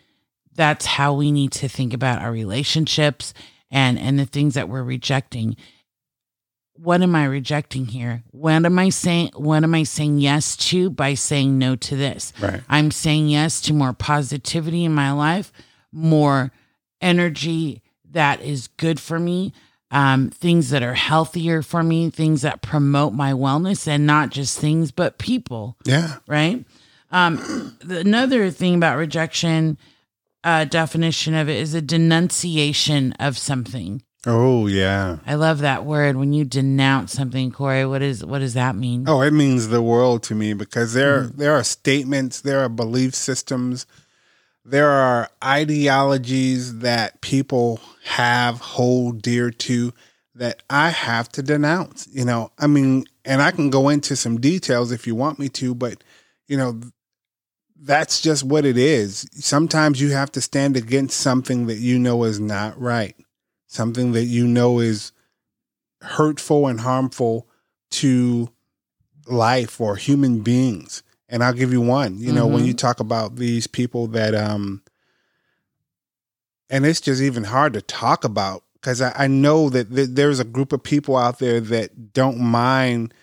that's 0.56 0.86
how 0.86 1.14
we 1.14 1.32
need 1.32 1.52
to 1.54 1.68
think 1.68 1.94
about 1.94 2.22
our 2.22 2.32
relationships 2.32 3.34
and 3.72 3.98
and 4.00 4.18
the 4.20 4.26
things 4.26 4.54
that 4.54 4.70
we're 4.70 4.84
rejecting 4.84 5.56
what 6.76 7.02
am 7.02 7.16
i 7.16 7.24
rejecting 7.26 7.86
here 7.86 8.24
what 8.32 8.66
am 8.66 8.80
i 8.80 8.90
saying 8.90 9.30
what 9.36 9.64
am 9.64 9.76
i 9.76 9.84
saying 9.84 10.18
yes 10.18 10.56
to 10.58 10.90
by 10.90 11.14
saying 11.14 11.58
no 11.58 11.76
to 11.76 11.96
this 11.96 12.34
Right. 12.42 12.62
i'm 12.70 12.90
saying 12.92 13.30
yes 13.30 13.62
to 13.62 13.74
more 13.74 13.94
positivity 13.94 14.84
in 14.84 14.94
my 14.94 15.12
life 15.12 15.52
more 15.92 16.52
energy 17.02 17.82
that 18.12 18.42
is 18.42 18.68
good 18.78 19.00
for 19.00 19.20
me 19.20 19.54
um, 19.92 20.32
things 20.32 20.72
that 20.72 20.82
are 20.82 20.96
healthier 20.96 21.62
for 21.62 21.84
me 21.84 22.10
things 22.10 22.42
that 22.42 22.64
promote 22.64 23.14
my 23.14 23.32
wellness 23.34 23.88
and 23.88 24.08
not 24.08 24.32
just 24.32 24.58
things 24.60 24.92
but 24.92 25.20
people 25.20 25.78
Yeah. 25.86 26.18
right? 26.28 26.66
Um, 27.12 27.78
another 27.88 28.50
thing 28.50 28.74
about 28.74 28.98
rejection, 28.98 29.78
uh, 30.44 30.66
definition 30.66 31.36
of 31.36 31.48
it 31.48 31.58
is 31.58 31.76
a 31.76 31.82
denunciation 31.82 33.14
of 33.20 33.38
something. 33.38 34.02
Oh, 34.26 34.68
yeah. 34.68 35.18
I 35.26 35.36
love 35.36 35.60
that 35.60 35.84
word 35.84 36.16
when 36.16 36.32
you 36.32 36.46
denounce 36.46 37.12
something, 37.12 37.52
Corey. 37.52 37.86
What 37.86 38.02
is 38.02 38.24
what 38.24 38.40
does 38.40 38.54
that 38.54 38.76
mean? 38.76 39.04
Oh, 39.08 39.22
it 39.22 39.32
means 39.32 39.68
the 39.68 39.82
world 39.82 40.24
to 40.24 40.36
me 40.36 40.54
because 40.54 40.94
there 40.94 41.24
mm-hmm. 41.24 41.38
there 41.38 41.54
are 41.54 41.64
statements, 41.64 42.42
there 42.42 42.62
are 42.62 42.70
belief 42.70 43.16
systems, 43.16 43.86
there 44.64 44.90
are 44.90 45.30
ideologies 45.44 46.80
that 46.80 47.20
people 47.22 47.82
have 48.06 48.60
hold 48.62 49.22
dear 49.22 49.52
to 49.52 49.94
that 50.36 50.64
I 50.70 50.90
have 50.90 51.30
to 51.34 51.44
denounce. 51.44 52.08
You 52.12 52.26
know, 52.26 52.52
I 52.58 52.68
mean, 52.68 53.06
and 53.26 53.42
I 53.42 53.52
can 53.52 53.70
go 53.70 53.90
into 53.90 54.16
some 54.16 54.40
details 54.40 54.92
if 54.92 55.06
you 55.06 55.16
want 55.16 55.38
me 55.38 55.50
to, 55.50 55.76
but 55.76 56.04
you 56.48 56.58
know, 56.58 56.80
that's 57.82 58.22
just 58.22 58.44
what 58.44 58.66
it 58.66 58.78
is. 58.78 59.28
Sometimes 59.34 60.02
you 60.02 60.12
have 60.12 60.32
to 60.32 60.42
stand 60.42 60.78
against 60.78 61.20
something 61.20 61.68
that 61.68 61.78
you 61.78 62.00
know 62.00 62.24
is 62.24 62.40
not 62.40 62.80
right, 62.80 63.16
something 63.74 64.12
that 64.14 64.26
you 64.26 64.48
know 64.48 64.80
is 64.80 65.12
hurtful 66.02 66.68
and 66.68 66.80
harmful 66.80 67.48
to 67.90 68.50
life 69.28 69.80
or 69.80 69.96
human 69.96 70.42
beings. 70.42 71.04
And 71.30 71.44
I'll 71.44 71.54
give 71.54 71.72
you 71.72 71.82
one. 71.82 72.20
You 72.20 72.32
know, 72.32 72.46
when 72.46 72.66
you 72.66 72.74
talk 72.74 73.00
about 73.00 73.38
these 73.38 73.66
people 73.66 74.08
that 74.08 74.36
um 74.36 74.84
and 76.70 76.86
it's 76.86 77.02
just 77.02 77.22
even 77.22 77.46
hard 77.46 77.74
to 77.74 77.82
talk 77.82 78.24
about 78.24 78.64
because 78.76 79.02
I, 79.02 79.14
I 79.16 79.28
know 79.28 79.70
that 79.70 79.94
th- 79.94 80.10
there's 80.12 80.40
a 80.40 80.46
group 80.46 80.74
of 80.74 80.84
people 80.84 81.18
out 81.18 81.40
there 81.40 81.60
that 81.60 82.14
don't 82.14 82.40
mind 82.40 83.14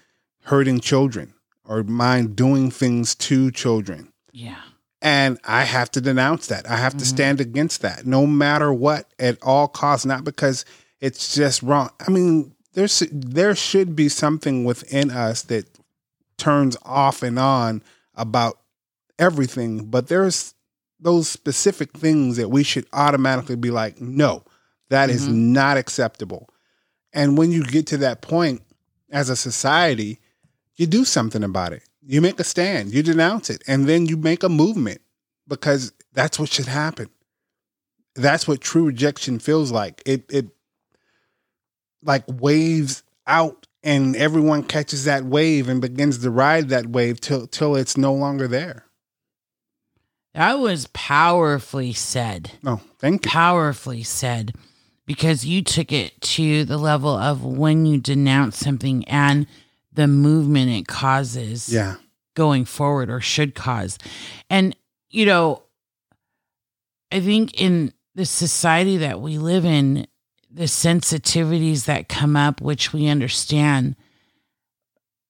hurting 0.45 0.81
children 0.81 1.35
or 1.65 1.83
mind 1.83 2.35
doing 2.35 2.71
things 2.71 3.15
to 3.17 3.51
children. 3.51 4.13
Yeah, 4.33 4.63
And 5.03 5.39
I 5.45 5.65
have 5.65 5.91
to 5.93 6.01
denounce 6.01 6.49
that. 6.49 6.69
I 6.69 6.77
have 6.77 6.93
to 6.93 6.99
mm-hmm. 6.99 7.05
stand 7.05 7.41
against 7.41 7.83
that 7.83 8.05
no 8.05 8.27
matter 8.27 8.73
what 8.73 9.13
at 9.19 9.39
all 9.43 9.67
costs, 9.67 10.05
not 10.05 10.25
because 10.25 10.65
it's 11.01 11.35
just 11.35 11.63
wrong. 11.63 11.91
I 12.07 12.11
mean, 12.11 12.55
there's 12.75 13.03
there 13.11 13.55
should 13.55 13.97
be 13.97 14.09
something 14.09 14.65
within 14.65 15.11
us 15.11 15.43
that 15.45 15.67
turns 16.37 16.77
off 16.83 17.23
and 17.23 17.39
on 17.39 17.83
about 18.15 18.59
everything, 19.19 19.87
but 19.87 20.09
there's 20.09 20.55
those 21.01 21.29
specific 21.29 21.93
things 21.93 22.37
that 22.37 22.51
we 22.51 22.63
should 22.63 22.87
automatically 22.93 23.57
be 23.57 23.71
like, 23.71 24.01
no, 24.01 24.45
that 24.91 25.09
is 25.09 25.27
mm-hmm. 25.27 25.53
not 25.53 25.77
acceptable. 25.79 26.49
And 27.13 27.39
when 27.39 27.51
you 27.51 27.65
get 27.65 27.87
to 27.89 27.97
that 27.99 28.21
point 28.21 28.63
as 29.11 29.31
a 29.31 29.37
society, 29.37 30.21
you 30.77 30.87
do 30.87 31.05
something 31.05 31.43
about 31.43 31.73
it. 31.73 31.83
You 32.03 32.21
make 32.21 32.41
a 32.41 32.45
stand, 32.45 32.93
you 32.93 33.03
denounce 33.03 33.51
it, 33.51 33.63
and 33.67 33.87
then 33.87 34.07
you 34.07 34.17
make 34.17 34.43
a 34.43 34.49
movement 34.49 35.01
because 35.47 35.93
that's 36.13 36.39
what 36.39 36.49
should 36.51 36.67
happen. 36.67 37.09
That's 38.15 38.49
what 38.49 38.61
true 38.61 38.87
rejection 38.87 39.39
feels 39.39 39.71
like. 39.71 40.03
It 40.07 40.25
it 40.31 40.47
like 42.03 42.25
waves 42.27 43.03
out 43.27 43.67
and 43.83 44.17
everyone 44.17 44.63
catches 44.63 45.05
that 45.05 45.25
wave 45.25 45.69
and 45.69 45.81
begins 45.81 46.19
to 46.19 46.31
ride 46.31 46.69
that 46.71 46.87
wave 46.87 47.21
till 47.21 47.47
till 47.47 47.77
it's 47.77 47.97
no 47.97 48.13
longer 48.13 48.49
there. 48.49 48.85
that 50.35 50.55
was 50.55 50.89
powerfully 50.93 51.93
said. 51.93 52.53
Oh, 52.65 52.81
thank 52.99 53.25
you. 53.25 53.31
Powerfully 53.31 54.03
said, 54.03 54.55
because 55.07 55.45
you 55.45 55.63
took 55.63 55.93
it 55.93 56.21
to 56.23 56.65
the 56.65 56.79
level 56.79 57.15
of 57.15 57.45
when 57.45 57.85
you 57.87 57.99
denounce 58.01 58.57
something 58.57 59.05
and 59.09 59.47
the 60.01 60.09
movement 60.09 60.71
it 60.71 60.87
causes. 60.89 61.69
Yeah. 61.73 61.97
going 62.37 62.65
forward 62.65 63.11
or 63.11 63.21
should 63.21 63.55
cause. 63.55 63.99
And, 64.49 64.75
you 65.11 65.27
know, 65.27 65.63
I 67.13 67.21
think 67.21 67.61
in 67.61 67.93
the 68.15 68.25
society 68.25 68.97
that 68.99 69.21
we 69.21 69.37
live 69.37 69.65
in, 69.65 70.07
the 70.51 70.65
sensitivities 70.65 71.85
that 71.85 72.09
come 72.09 72.37
up, 72.37 72.61
which 72.61 72.93
we 72.93 73.09
understand, 73.09 73.97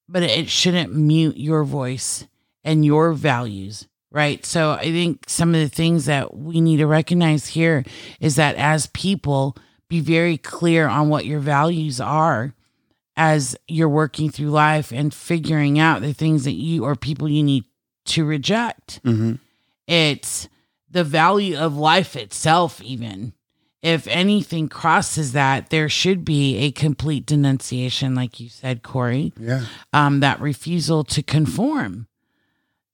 but 0.08 0.22
it 0.22 0.48
shouldn't 0.48 0.94
mute 0.94 1.36
your 1.36 1.64
voice 1.64 2.26
and 2.64 2.84
your 2.84 3.12
values, 3.12 3.88
right? 4.12 4.44
So 4.46 4.72
I 4.72 4.84
think 4.84 5.24
some 5.26 5.54
of 5.54 5.60
the 5.60 5.74
things 5.74 6.04
that 6.04 6.36
we 6.36 6.60
need 6.60 6.76
to 6.78 6.86
recognize 6.86 7.48
here 7.48 7.82
is 8.20 8.36
that 8.36 8.56
as 8.56 8.86
people, 8.88 9.56
be 9.88 10.00
very 10.00 10.36
clear 10.36 10.86
on 10.86 11.08
what 11.08 11.26
your 11.26 11.40
values 11.40 12.00
are 12.00 12.54
as 13.20 13.54
you're 13.68 13.86
working 13.86 14.30
through 14.30 14.48
life 14.48 14.90
and 14.92 15.12
figuring 15.12 15.78
out 15.78 16.00
the 16.00 16.14
things 16.14 16.44
that 16.44 16.54
you 16.54 16.84
or 16.86 16.96
people 16.96 17.28
you 17.28 17.42
need 17.42 17.64
to 18.06 18.24
reject. 18.24 18.98
hmm 19.04 19.34
It's 19.86 20.48
the 20.90 21.04
value 21.04 21.58
of 21.58 21.76
life 21.76 22.16
itself, 22.16 22.80
even. 22.80 23.34
If 23.82 24.06
anything 24.06 24.68
crosses 24.70 25.32
that, 25.32 25.68
there 25.68 25.88
should 25.90 26.24
be 26.24 26.56
a 26.58 26.70
complete 26.70 27.26
denunciation, 27.26 28.14
like 28.14 28.40
you 28.40 28.48
said, 28.48 28.82
Corey, 28.82 29.34
Yeah. 29.38 29.66
um, 29.92 30.20
that 30.20 30.40
refusal 30.40 31.04
to 31.04 31.22
conform. 31.22 32.06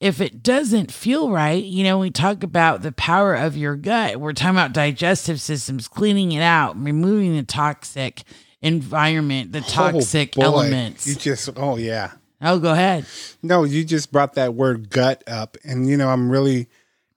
If 0.01 0.21
it 0.21 0.43
doesn't 0.43 0.91
feel 0.93 1.31
right, 1.31 1.63
you 1.63 1.85
know, 1.85 1.99
we 2.01 2.11
talk 2.11 2.43
about 2.43 2.83
the 2.83 2.93
power 2.93 3.35
of 3.35 3.57
your 3.57 3.77
gut. 3.77 4.17
We're 4.21 4.33
talking 4.33 4.57
about 4.57 4.73
digestive 4.73 5.41
systems, 5.41 5.87
cleaning 5.89 6.33
it 6.33 6.43
out, 6.43 6.77
removing 6.77 7.35
the 7.37 7.45
toxic 7.45 8.25
environment, 8.63 9.53
the 9.53 9.61
toxic 9.61 10.35
Oh, 10.39 10.43
elements. 10.43 11.07
You 11.07 11.15
just 11.15 11.49
oh 11.57 11.77
yeah. 11.77 12.13
oh, 12.43 12.59
go 12.59 12.73
ahead. 12.73 13.07
No, 13.43 13.65
you 13.65 13.85
just 13.85 14.13
brought 14.13 14.35
that 14.35 14.55
word 14.55 14.91
gut 14.91 15.23
up. 15.27 15.57
And, 15.65 15.89
you 15.89 15.97
know, 15.97 16.09
I'm 16.09 16.31
really 16.31 16.69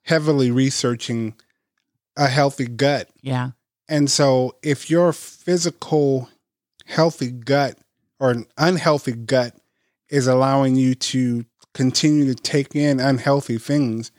heavily 0.03 0.51
researching 0.51 1.33
a 2.17 2.27
healthy 2.27 2.67
gut. 2.67 3.09
Yeah. 3.21 3.51
And 3.87 4.09
so 4.09 4.55
if 4.63 4.89
your 4.89 5.11
physical 5.13 6.29
healthy 6.85 7.31
gut 7.31 7.77
or 8.19 8.31
an 8.31 8.45
unhealthy 8.57 9.13
gut 9.13 9.55
is 10.09 10.27
allowing 10.27 10.75
you 10.75 10.95
to 10.95 11.45
continue 11.73 12.25
to 12.25 12.35
take 12.35 12.75
in 12.75 12.99
unhealthy 12.99 13.57
things, 13.57 14.11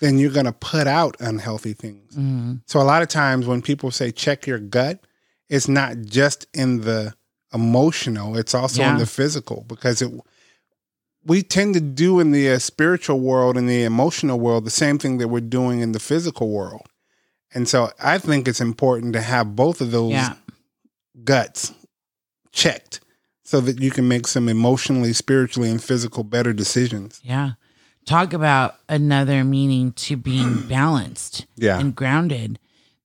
then 0.00 0.18
you're 0.18 0.30
going 0.30 0.46
to 0.46 0.52
put 0.52 0.86
out 0.86 1.16
unhealthy 1.18 1.72
things. 1.74 2.14
Mhm. 2.14 2.60
So 2.66 2.80
a 2.80 2.84
lot 2.84 3.02
of 3.02 3.08
times 3.08 3.46
when 3.46 3.62
people 3.62 3.90
say 3.90 4.10
check 4.12 4.46
your 4.46 4.58
gut, 4.58 5.00
it's 5.48 5.68
not 5.68 5.96
just 6.02 6.46
in 6.54 6.82
the 6.82 7.14
emotional, 7.52 8.36
it's 8.36 8.54
also 8.54 8.82
in 8.82 8.98
the 8.98 9.06
physical 9.06 9.64
because 9.68 10.02
it 10.02 10.10
we 11.24 11.42
tend 11.42 11.74
to 11.74 11.80
do 11.80 12.20
in 12.20 12.30
the 12.30 12.50
uh, 12.50 12.58
spiritual 12.58 13.20
world 13.20 13.56
and 13.56 13.68
the 13.68 13.82
emotional 13.84 14.38
world 14.40 14.64
the 14.64 14.70
same 14.70 14.98
thing 14.98 15.18
that 15.18 15.28
we're 15.28 15.40
doing 15.40 15.80
in 15.80 15.92
the 15.92 15.98
physical 16.00 16.48
world. 16.50 16.86
And 17.54 17.68
so 17.68 17.90
I 18.02 18.18
think 18.18 18.46
it's 18.48 18.60
important 18.60 19.12
to 19.14 19.20
have 19.20 19.56
both 19.56 19.80
of 19.80 19.90
those 19.90 20.12
Yeah. 20.12 20.34
guts 21.24 21.72
checked 22.52 23.00
so 23.42 23.60
that 23.62 23.80
you 23.80 23.90
can 23.90 24.06
make 24.08 24.26
some 24.26 24.48
emotionally, 24.48 25.12
spiritually, 25.12 25.70
and 25.70 25.82
physical 25.82 26.22
better 26.24 26.52
decisions. 26.52 27.20
Yeah. 27.22 27.52
Talk 28.04 28.32
about 28.32 28.76
another 28.88 29.44
meaning 29.44 29.92
to 29.92 30.16
being 30.16 30.62
balanced 30.68 31.46
Yeah. 31.56 31.78
and 31.78 31.94
grounded. 31.94 32.58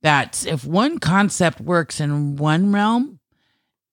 That 0.03 0.45
if 0.45 0.65
one 0.65 0.99
concept 0.99 1.59
works 1.59 1.99
in 1.99 2.35
one 2.35 2.71
realm, 2.71 3.19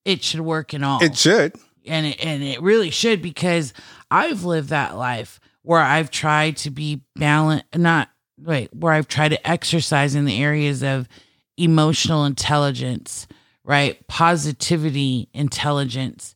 it 0.05 0.23
should 0.23 0.41
work 0.41 0.75
in 0.75 0.85
all. 0.85 1.03
It 1.03 1.17
should. 1.17 1.55
and 1.87 2.07
it, 2.07 2.25
and 2.25 2.43
it 2.43 2.61
really 2.61 2.91
should 2.91 3.23
because 3.23 3.73
I've 4.11 4.45
lived 4.45 4.71
that 4.71 4.97
life 4.97 5.41
where 5.63 5.81
I've 5.81 6.11
tried 6.11 6.57
to 6.59 6.71
be 6.71 7.03
balanced, 7.17 7.67
not 7.77 8.11
wait, 8.39 8.75
where 8.75 8.93
I've 8.93 9.09
tried 9.09 9.31
to 9.31 9.49
exercise 9.49 10.15
in 10.15 10.25
the 10.25 10.43
areas 10.43 10.83
of 10.83 11.09
emotional 11.57 12.25
intelligence, 12.25 13.27
right, 13.65 14.07
positivity 14.09 15.29
intelligence, 15.33 16.35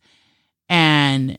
and 0.69 1.39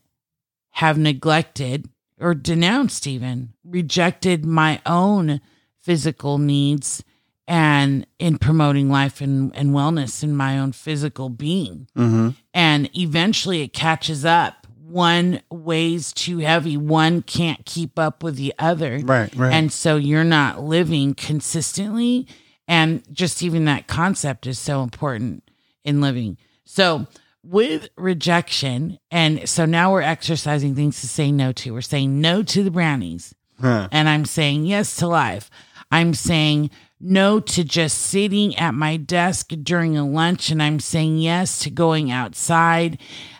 have 0.71 0.97
neglected 0.97 1.87
or 2.19 2.33
denounced 2.33 3.07
even 3.07 3.53
rejected 3.63 4.45
my 4.45 4.81
own 4.85 5.41
physical 5.81 6.37
needs 6.37 7.03
and 7.47 8.07
in 8.19 8.37
promoting 8.37 8.89
life 8.89 9.21
and, 9.21 9.55
and 9.55 9.69
wellness 9.71 10.23
in 10.23 10.35
my 10.35 10.57
own 10.57 10.71
physical 10.71 11.29
being 11.29 11.87
Mm-hmm. 11.95 12.29
and 12.53 12.89
eventually 12.97 13.61
it 13.61 13.73
catches 13.73 14.25
up. 14.25 14.65
One 14.87 15.41
weighs 15.51 16.13
too 16.13 16.37
heavy, 16.39 16.77
one 16.77 17.21
can't 17.23 17.65
keep 17.65 17.97
up 17.99 18.23
with 18.23 18.35
the 18.37 18.53
other. 18.59 18.99
Right, 19.03 19.35
right. 19.35 19.53
And 19.53 19.71
so 19.73 19.95
you're 19.97 20.23
not 20.23 20.63
living 20.63 21.13
consistently. 21.15 22.27
And 22.67 23.03
just 23.13 23.43
even 23.43 23.65
that 23.65 23.87
concept 23.87 24.47
is 24.47 24.57
so 24.57 24.81
important 24.83 25.43
in 25.83 26.01
living. 26.01 26.37
So, 26.65 27.05
with 27.43 27.89
rejection, 27.95 28.97
and 29.11 29.47
so 29.47 29.65
now 29.65 29.91
we're 29.91 30.01
exercising 30.01 30.73
things 30.75 30.99
to 31.01 31.07
say 31.07 31.31
no 31.31 31.51
to. 31.51 31.73
We're 31.73 31.81
saying 31.81 32.19
no 32.19 32.41
to 32.41 32.63
the 32.63 32.71
brownies 32.71 33.35
Huh. 33.61 33.87
and 33.91 34.09
I'm 34.09 34.25
saying 34.25 34.65
yes 34.65 34.95
to 34.97 35.07
life. 35.07 35.49
I'm 35.91 36.13
saying 36.15 36.71
no 36.99 37.39
to 37.39 37.63
just 37.63 37.97
sitting 37.97 38.55
at 38.57 38.73
my 38.73 38.97
desk 38.97 39.49
during 39.63 39.97
a 39.97 40.07
lunch, 40.07 40.49
and 40.49 40.61
I'm 40.61 40.79
saying 40.79 41.17
yes 41.17 41.59
to 41.59 41.69
going 41.69 42.11
outside, 42.11 42.99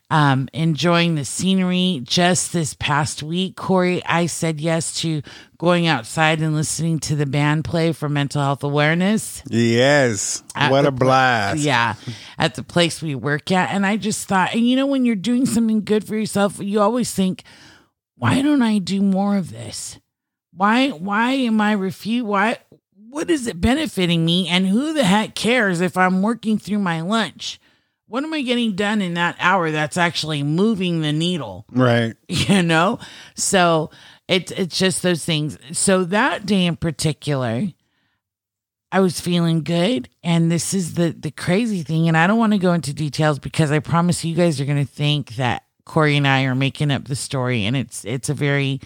um, 0.09 0.49
enjoying 0.53 1.15
the 1.15 1.25
scenery. 1.25 2.01
Just 2.03 2.53
this 2.53 2.73
past 2.73 3.23
week, 3.23 3.55
Corey, 3.55 4.03
I 4.05 4.25
said 4.25 4.59
yes 4.59 4.99
to 5.01 5.21
going 5.57 5.87
outside 5.87 6.41
and 6.41 6.53
listening 6.55 6.99
to 6.99 7.15
the 7.15 7.25
band 7.25 7.63
play 7.63 7.91
for 7.91 8.09
mental 8.09 8.41
health 8.41 8.63
awareness. 8.63 9.41
Yes. 9.47 10.43
At 10.53 10.71
what 10.71 10.85
a 10.85 10.91
blast. 10.91 11.59
Yeah, 11.59 11.95
at 12.37 12.55
the 12.55 12.63
place 12.63 13.01
we 13.01 13.15
work 13.15 13.51
at. 13.51 13.71
And 13.71 13.85
I 13.85 13.97
just 13.97 14.27
thought, 14.27 14.53
and 14.53 14.67
you 14.67 14.75
know, 14.75 14.85
when 14.85 15.05
you're 15.05 15.15
doing 15.15 15.45
something 15.45 15.83
good 15.83 16.05
for 16.05 16.15
yourself, 16.15 16.59
you 16.59 16.81
always 16.81 17.13
think, 17.13 17.43
why 18.15 18.41
don't 18.41 18.61
I 18.61 18.79
do 18.79 19.01
more 19.01 19.37
of 19.37 19.51
this? 19.51 19.97
Why 20.51 20.89
why 20.89 21.31
am 21.31 21.59
I 21.59 21.73
refute 21.73 22.25
why 22.25 22.59
what 23.15 23.29
is 23.29 23.47
it 23.47 23.61
benefiting 23.61 24.25
me 24.25 24.45
and 24.49 24.67
who 24.67 24.91
the 24.91 25.05
heck 25.05 25.35
cares 25.35 25.79
if 25.79 25.95
I'm 25.95 26.21
working 26.21 26.57
through 26.57 26.79
my 26.79 26.99
lunch? 26.99 27.61
What 28.07 28.25
am 28.25 28.33
I 28.33 28.41
getting 28.41 28.75
done 28.75 29.01
in 29.01 29.13
that 29.13 29.37
hour 29.39 29.71
that's 29.71 29.95
actually 29.95 30.43
moving 30.43 30.99
the 30.99 31.13
needle? 31.13 31.65
Right. 31.71 32.17
you 32.27 32.61
know 32.61 32.99
so 33.33 33.89
it's 34.27 34.51
it's 34.51 34.77
just 34.77 35.01
those 35.01 35.23
things 35.23 35.57
so 35.71 36.03
that 36.03 36.45
day 36.45 36.65
in 36.65 36.75
particular 36.75 37.67
i 38.91 38.99
was 38.99 39.21
feeling 39.21 39.63
good 39.63 40.09
and 40.23 40.51
this 40.51 40.73
is 40.73 40.95
the 40.95 41.15
the 41.17 41.31
crazy 41.31 41.83
thing 41.83 42.07
and 42.07 42.17
i 42.17 42.25
don't 42.27 42.39
want 42.39 42.51
to 42.53 42.59
go 42.59 42.73
into 42.73 42.93
details 42.93 43.37
because 43.37 43.71
i 43.71 43.79
promise 43.79 44.25
you 44.25 44.35
guys 44.35 44.59
are 44.59 44.65
going 44.65 44.83
to 44.83 44.91
think 44.91 45.35
that 45.35 45.63
corey 45.85 46.17
and 46.17 46.27
i 46.27 46.43
are 46.43 46.55
making 46.55 46.91
up 46.91 47.05
the 47.05 47.15
story 47.15 47.65
and 47.65 47.77
it's 47.77 48.03
it's 48.05 48.29
a 48.29 48.33
very 48.33 48.81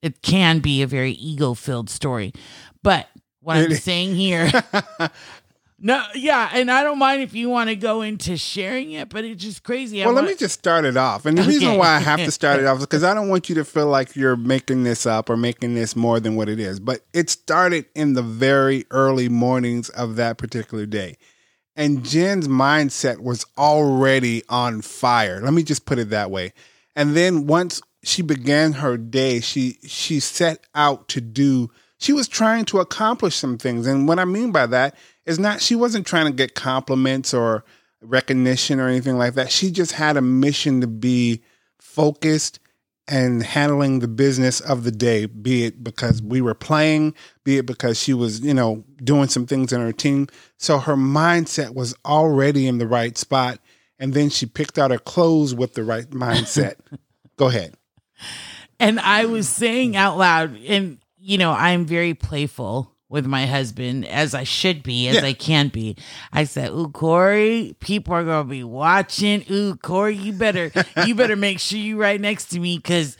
it 0.00 0.22
can 0.22 0.60
be 0.60 0.80
a 0.82 0.86
very 0.86 1.12
ego 1.12 1.54
filled 1.54 1.90
story 1.90 2.32
but 2.82 3.08
what 3.44 3.56
i'm 3.56 3.74
saying 3.74 4.14
here 4.14 4.50
no 5.78 6.02
yeah 6.14 6.50
and 6.54 6.70
i 6.70 6.82
don't 6.82 6.98
mind 6.98 7.20
if 7.22 7.34
you 7.34 7.48
want 7.48 7.68
to 7.68 7.76
go 7.76 8.02
into 8.02 8.36
sharing 8.36 8.92
it 8.92 9.08
but 9.08 9.24
it's 9.24 9.42
just 9.42 9.62
crazy 9.62 10.02
I 10.02 10.06
Well, 10.06 10.14
let 10.14 10.24
me 10.24 10.34
just 10.34 10.54
start 10.58 10.84
it 10.84 10.96
off. 10.96 11.26
And 11.26 11.36
the 11.36 11.42
reason 11.42 11.76
why 11.76 11.96
I 11.96 11.98
have 11.98 12.20
to 12.20 12.30
start 12.30 12.60
it 12.60 12.66
off 12.66 12.78
is 12.78 12.84
because 12.84 13.04
I 13.04 13.12
don't 13.14 13.28
want 13.28 13.48
you 13.48 13.54
to 13.56 13.64
feel 13.64 13.86
like 13.86 14.16
you're 14.16 14.36
making 14.36 14.84
this 14.84 15.04
up 15.04 15.28
or 15.28 15.36
making 15.36 15.74
this 15.74 15.94
more 15.94 16.20
than 16.20 16.36
what 16.36 16.48
it 16.48 16.58
is. 16.58 16.80
But 16.80 17.04
it 17.12 17.28
started 17.28 17.86
in 17.94 18.14
the 18.14 18.22
very 18.22 18.86
early 18.90 19.28
mornings 19.28 19.88
of 19.90 20.16
that 20.16 20.38
particular 20.38 20.86
day. 20.86 21.16
And 21.76 22.04
Gen's 22.04 22.46
mindset 22.46 23.18
was 23.20 23.44
already 23.58 24.42
on 24.48 24.80
fire. 24.80 25.40
Let 25.42 25.52
me 25.52 25.64
just 25.64 25.86
put 25.86 25.98
it 25.98 26.10
that 26.10 26.30
way. 26.30 26.52
And 26.94 27.16
then 27.16 27.46
once 27.46 27.82
she 28.04 28.22
began 28.22 28.74
her 28.74 28.96
day, 28.96 29.40
she 29.40 29.78
she 29.84 30.20
set 30.20 30.64
out 30.74 31.08
to 31.08 31.20
do 31.20 31.70
she 32.04 32.12
was 32.12 32.28
trying 32.28 32.66
to 32.66 32.80
accomplish 32.80 33.34
some 33.34 33.56
things. 33.56 33.86
And 33.86 34.06
what 34.06 34.18
I 34.18 34.26
mean 34.26 34.52
by 34.52 34.66
that 34.66 34.94
is 35.24 35.38
not 35.38 35.62
she 35.62 35.74
wasn't 35.74 36.06
trying 36.06 36.26
to 36.26 36.32
get 36.32 36.54
compliments 36.54 37.32
or 37.32 37.64
recognition 38.02 38.78
or 38.78 38.88
anything 38.88 39.16
like 39.16 39.32
that. 39.34 39.50
She 39.50 39.70
just 39.70 39.92
had 39.92 40.18
a 40.18 40.20
mission 40.20 40.82
to 40.82 40.86
be 40.86 41.42
focused 41.80 42.60
and 43.08 43.42
handling 43.42 44.00
the 44.00 44.08
business 44.08 44.60
of 44.60 44.84
the 44.84 44.90
day, 44.90 45.24
be 45.24 45.64
it 45.64 45.82
because 45.82 46.20
we 46.20 46.42
were 46.42 46.54
playing, 46.54 47.14
be 47.42 47.56
it 47.56 47.64
because 47.64 47.98
she 47.98 48.12
was, 48.12 48.40
you 48.40 48.52
know, 48.52 48.84
doing 49.02 49.28
some 49.28 49.46
things 49.46 49.72
in 49.72 49.80
her 49.80 49.92
team. 49.92 50.26
So 50.58 50.78
her 50.78 50.96
mindset 50.96 51.74
was 51.74 51.94
already 52.04 52.66
in 52.66 52.76
the 52.76 52.86
right 52.86 53.16
spot. 53.16 53.60
And 53.98 54.12
then 54.12 54.28
she 54.28 54.44
picked 54.44 54.78
out 54.78 54.90
her 54.90 54.98
clothes 54.98 55.54
with 55.54 55.72
the 55.72 55.84
right 55.84 56.08
mindset. 56.10 56.74
Go 57.36 57.48
ahead. 57.48 57.74
and 58.78 59.00
I 59.00 59.24
was 59.24 59.48
saying 59.48 59.96
out 59.96 60.18
loud, 60.18 60.54
and 60.66 60.98
you 61.24 61.38
know, 61.38 61.52
I'm 61.52 61.86
very 61.86 62.12
playful 62.14 62.90
with 63.08 63.26
my 63.26 63.46
husband, 63.46 64.06
as 64.06 64.34
I 64.34 64.44
should 64.44 64.82
be, 64.82 65.08
as 65.08 65.16
Yeah. 65.16 65.24
I 65.24 65.32
can 65.32 65.68
be. 65.68 65.96
I 66.32 66.44
said, 66.44 66.70
"Ooh, 66.70 66.88
Corey, 66.88 67.76
people 67.80 68.12
are 68.14 68.24
gonna 68.24 68.48
be 68.48 68.64
watching. 68.64 69.44
Ooh, 69.50 69.76
Corey, 69.76 70.16
you 70.16 70.32
better, 70.32 70.70
you 71.06 71.14
better 71.14 71.36
make 71.36 71.60
sure 71.60 71.78
you 71.78 71.96
right 72.00 72.20
next 72.20 72.46
to 72.46 72.60
me 72.60 72.76
because." 72.78 73.16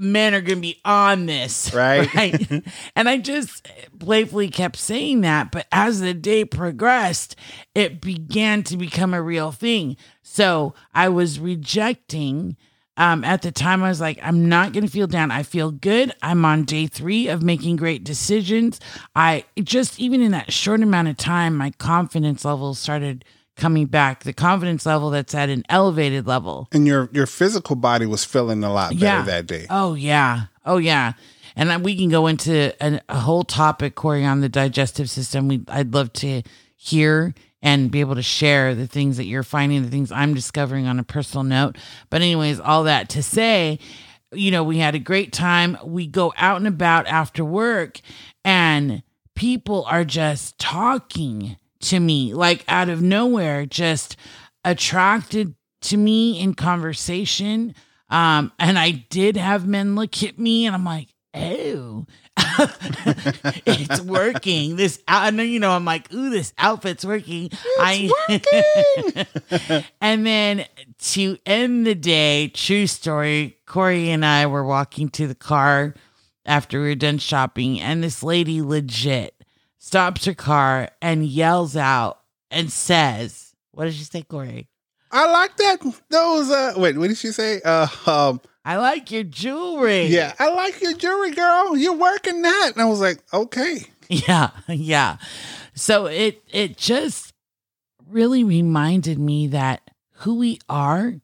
Men 0.00 0.32
are 0.32 0.40
going 0.40 0.58
to 0.58 0.62
be 0.62 0.80
on 0.84 1.26
this. 1.26 1.74
Right. 1.78 2.14
right? 2.14 2.62
and 2.94 3.08
I 3.08 3.18
just 3.18 3.66
playfully 3.98 4.48
kept 4.48 4.76
saying 4.76 5.22
that. 5.22 5.50
But 5.50 5.66
as 5.72 5.98
the 5.98 6.14
day 6.14 6.44
progressed, 6.44 7.34
it 7.74 8.00
began 8.00 8.62
to 8.62 8.76
become 8.76 9.12
a 9.12 9.20
real 9.20 9.50
thing. 9.50 9.96
So 10.22 10.72
I 10.94 11.08
was 11.08 11.40
rejecting 11.40 12.56
um, 12.98 13.24
at 13.24 13.40
the 13.42 13.50
time, 13.52 13.82
I 13.82 13.88
was 13.88 14.00
like, 14.00 14.18
I'm 14.22 14.48
not 14.48 14.72
going 14.74 14.84
to 14.84 14.90
feel 14.90 15.06
down. 15.06 15.30
I 15.30 15.42
feel 15.44 15.70
good. 15.70 16.12
I'm 16.20 16.44
on 16.44 16.64
day 16.64 16.86
three 16.86 17.28
of 17.28 17.42
making 17.42 17.76
great 17.76 18.04
decisions. 18.04 18.80
I 19.16 19.44
just, 19.62 19.98
even 19.98 20.20
in 20.20 20.32
that 20.32 20.52
short 20.52 20.82
amount 20.82 21.08
of 21.08 21.16
time, 21.16 21.56
my 21.56 21.70
confidence 21.78 22.44
level 22.44 22.74
started 22.74 23.24
coming 23.56 23.86
back. 23.86 24.24
The 24.24 24.32
confidence 24.32 24.84
level 24.84 25.10
that's 25.10 25.34
at 25.34 25.48
an 25.48 25.62
elevated 25.68 26.26
level. 26.26 26.68
And 26.72 26.86
your 26.86 27.08
your 27.12 27.26
physical 27.26 27.74
body 27.76 28.04
was 28.06 28.24
feeling 28.24 28.62
a 28.62 28.72
lot 28.72 28.92
better 28.92 29.04
Yeah. 29.04 29.22
that 29.22 29.46
day. 29.46 29.66
Oh, 29.70 29.94
yeah. 29.94 30.46
Oh, 30.66 30.76
yeah. 30.76 31.12
And 31.56 31.68
then 31.70 31.82
we 31.82 31.96
can 31.96 32.08
go 32.08 32.26
into 32.28 32.72
a, 32.84 33.00
a 33.08 33.18
whole 33.18 33.42
topic, 33.42 33.94
Corey, 33.96 34.24
on 34.24 34.40
the 34.42 34.48
digestive 34.48 35.10
system. 35.10 35.48
We, 35.48 35.62
I'd 35.68 35.92
love 35.94 36.12
to 36.14 36.42
hear 36.76 37.34
and 37.62 37.90
be 37.90 38.00
able 38.00 38.14
to 38.14 38.22
share 38.22 38.74
the 38.74 38.86
things 38.86 39.16
that 39.16 39.24
you're 39.24 39.42
finding, 39.42 39.82
the 39.82 39.90
things 39.90 40.12
I'm 40.12 40.34
discovering 40.34 40.86
on 40.86 40.98
a 40.98 41.04
personal 41.04 41.44
note. 41.44 41.76
But, 42.10 42.22
anyways, 42.22 42.60
all 42.60 42.84
that 42.84 43.08
to 43.10 43.22
say, 43.22 43.78
you 44.32 44.50
know, 44.50 44.62
we 44.62 44.78
had 44.78 44.94
a 44.94 45.00
great 45.00 45.32
time. 45.32 45.76
We 45.84 46.06
go 46.06 46.32
out 46.36 46.58
and 46.58 46.66
about 46.66 47.06
after 47.06 47.44
work, 47.44 48.00
and 48.44 49.02
people 49.34 49.84
are 49.84 50.04
just 50.04 50.58
talking 50.58 51.56
to 51.80 52.00
me, 52.00 52.34
like 52.34 52.64
out 52.68 52.88
of 52.88 53.00
nowhere, 53.00 53.64
just 53.66 54.16
attracted 54.64 55.54
to 55.80 55.96
me 55.96 56.40
in 56.40 56.54
conversation. 56.54 57.74
Um, 58.10 58.52
and 58.58 58.78
I 58.78 59.06
did 59.10 59.36
have 59.36 59.66
men 59.66 59.94
look 59.94 60.22
at 60.22 60.38
me, 60.38 60.66
and 60.66 60.74
I'm 60.74 60.84
like, 60.84 61.08
oh, 61.34 62.06
it's 63.66 64.00
working. 64.00 64.76
This, 64.76 65.02
I 65.08 65.30
know, 65.30 65.42
you 65.42 65.60
know, 65.60 65.72
I'm 65.72 65.84
like, 65.84 66.12
ooh, 66.12 66.30
this 66.30 66.52
outfit's 66.58 67.04
working. 67.04 67.50
It's 67.52 67.62
I, 67.78 68.10
working. 69.70 69.84
and 70.00 70.26
then 70.26 70.64
to 70.98 71.38
end 71.44 71.86
the 71.86 71.94
day, 71.94 72.48
true 72.48 72.86
story, 72.86 73.58
Corey 73.66 74.10
and 74.10 74.24
I 74.24 74.46
were 74.46 74.64
walking 74.64 75.08
to 75.10 75.26
the 75.26 75.34
car 75.34 75.94
after 76.46 76.80
we 76.80 76.88
were 76.88 76.94
done 76.94 77.18
shopping, 77.18 77.80
and 77.80 78.02
this 78.02 78.22
lady 78.22 78.62
legit 78.62 79.34
stops 79.78 80.24
her 80.24 80.34
car 80.34 80.90
and 81.02 81.24
yells 81.26 81.76
out 81.76 82.20
and 82.50 82.72
says, 82.72 83.54
What 83.72 83.84
did 83.84 83.94
she 83.94 84.04
say, 84.04 84.22
Corey? 84.22 84.68
I 85.10 85.30
like 85.30 85.56
that. 85.56 85.80
Those 86.10 86.50
uh 86.50 86.74
wait, 86.76 86.98
what 86.98 87.08
did 87.08 87.16
she 87.16 87.28
say? 87.28 87.60
Uh 87.64 87.86
um 88.06 88.40
I 88.68 88.76
like 88.76 89.10
your 89.10 89.22
jewelry. 89.24 90.06
Yeah, 90.06 90.34
I 90.38 90.52
like 90.52 90.80
your 90.82 90.92
jewelry, 90.92 91.30
girl. 91.30 91.74
You're 91.74 91.96
working 91.96 92.42
that. 92.42 92.72
And 92.74 92.82
I 92.82 92.84
was 92.84 93.00
like, 93.00 93.18
okay. 93.32 93.86
Yeah, 94.10 94.50
yeah. 94.68 95.18
So 95.74 96.06
it 96.06 96.42
it 96.50 96.78
just 96.78 97.34
really 98.08 98.42
reminded 98.42 99.18
me 99.18 99.48
that 99.48 99.82
who 100.20 100.36
we 100.38 100.60
are 100.68 101.14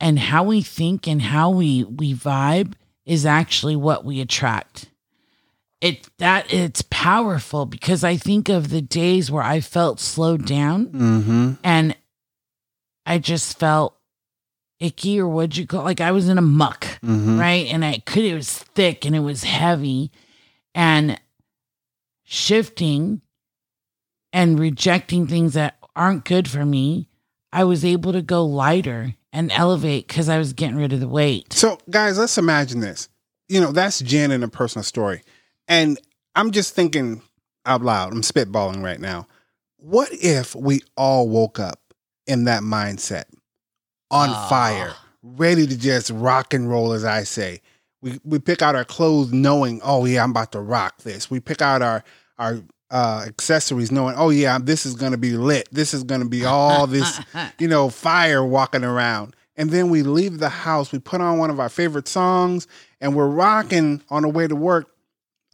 and 0.00 0.18
how 0.18 0.44
we 0.44 0.60
think 0.60 1.08
and 1.08 1.22
how 1.22 1.48
we 1.48 1.84
we 1.84 2.12
vibe 2.14 2.74
is 3.06 3.24
actually 3.24 3.76
what 3.76 4.04
we 4.04 4.20
attract. 4.20 4.90
It 5.80 6.06
that 6.18 6.52
it's 6.52 6.82
powerful 6.90 7.64
because 7.64 8.04
I 8.04 8.16
think 8.18 8.50
of 8.50 8.68
the 8.68 8.82
days 8.82 9.30
where 9.30 9.42
I 9.42 9.60
felt 9.60 9.98
slowed 9.98 10.44
down 10.44 10.86
Mm-hmm. 10.88 11.52
and 11.64 11.96
I 13.06 13.18
just 13.18 13.58
felt 13.58 13.93
icky 14.80 15.20
or 15.20 15.28
what'd 15.28 15.56
you 15.56 15.66
call 15.66 15.84
like 15.84 16.00
I 16.00 16.10
was 16.10 16.28
in 16.28 16.38
a 16.38 16.42
muck 16.42 16.84
Mm-hmm. 17.04 17.38
right? 17.38 17.66
And 17.72 17.84
I 17.84 17.98
could, 17.98 18.24
it 18.24 18.34
was 18.34 18.50
thick 18.52 19.04
and 19.04 19.14
it 19.14 19.20
was 19.20 19.44
heavy 19.44 20.10
and 20.74 21.20
shifting 22.24 23.20
and 24.32 24.58
rejecting 24.58 25.26
things 25.26 25.54
that 25.54 25.76
aren't 25.94 26.24
good 26.24 26.48
for 26.48 26.64
me. 26.64 27.08
I 27.52 27.64
was 27.64 27.84
able 27.84 28.12
to 28.12 28.22
go 28.22 28.44
lighter 28.44 29.14
and 29.32 29.52
elevate 29.52 30.08
because 30.08 30.28
I 30.28 30.38
was 30.38 30.52
getting 30.52 30.76
rid 30.76 30.92
of 30.92 31.00
the 31.00 31.08
weight. 31.08 31.52
So, 31.52 31.78
guys, 31.88 32.18
let's 32.18 32.38
imagine 32.38 32.80
this. 32.80 33.08
You 33.48 33.60
know, 33.60 33.70
that's 33.72 34.00
Gen 34.00 34.30
in 34.32 34.42
a 34.42 34.48
personal 34.48 34.82
story. 34.82 35.22
And 35.68 35.98
I'm 36.34 36.50
just 36.50 36.74
thinking 36.74 37.22
out 37.66 37.82
loud. 37.82 38.12
I'm 38.12 38.22
spitballing 38.22 38.82
right 38.82 39.00
now. 39.00 39.26
What 39.76 40.08
if 40.12 40.54
we 40.56 40.80
all 40.96 41.28
woke 41.28 41.60
up 41.60 41.80
in 42.26 42.44
that 42.44 42.62
mindset, 42.62 43.24
on 44.14 44.30
Ah. 44.30 44.46
fire, 44.48 44.94
ready 45.22 45.66
to 45.66 45.76
just 45.76 46.10
rock 46.10 46.54
and 46.54 46.68
roll, 46.70 46.92
as 46.92 47.04
I 47.04 47.24
say? 47.24 47.60
We, 48.00 48.20
we 48.24 48.38
pick 48.38 48.62
out 48.62 48.74
our 48.76 48.84
clothes 48.84 49.32
knowing, 49.32 49.80
oh, 49.82 50.04
yeah, 50.04 50.22
I'm 50.22 50.30
about 50.30 50.52
to 50.52 50.60
rock 50.60 50.98
this. 51.02 51.30
We 51.30 51.40
pick 51.40 51.60
out 51.62 51.82
our, 51.82 52.04
our, 52.38 52.60
uh, 52.90 53.24
accessories 53.26 53.90
knowing, 53.90 54.14
oh 54.16 54.30
yeah, 54.30 54.58
this 54.62 54.86
is 54.86 54.94
gonna 54.94 55.16
be 55.16 55.32
lit. 55.32 55.68
This 55.72 55.94
is 55.94 56.04
gonna 56.04 56.26
be 56.28 56.44
all 56.44 56.86
this 56.86 57.18
you 57.58 57.66
know, 57.66 57.88
fire 57.88 58.44
walking 58.44 58.84
around. 58.84 59.34
And 59.56 59.70
then 59.70 59.88
we 59.90 60.02
leave 60.02 60.38
the 60.38 60.48
house, 60.48 60.92
we 60.92 60.98
put 60.98 61.20
on 61.20 61.38
one 61.38 61.50
of 61.50 61.58
our 61.58 61.68
favorite 61.68 62.06
songs, 62.06 62.66
and 63.00 63.16
we're 63.16 63.26
rocking 63.28 64.02
on 64.10 64.22
the 64.22 64.28
way 64.28 64.46
to 64.46 64.54
work. 64.54 64.90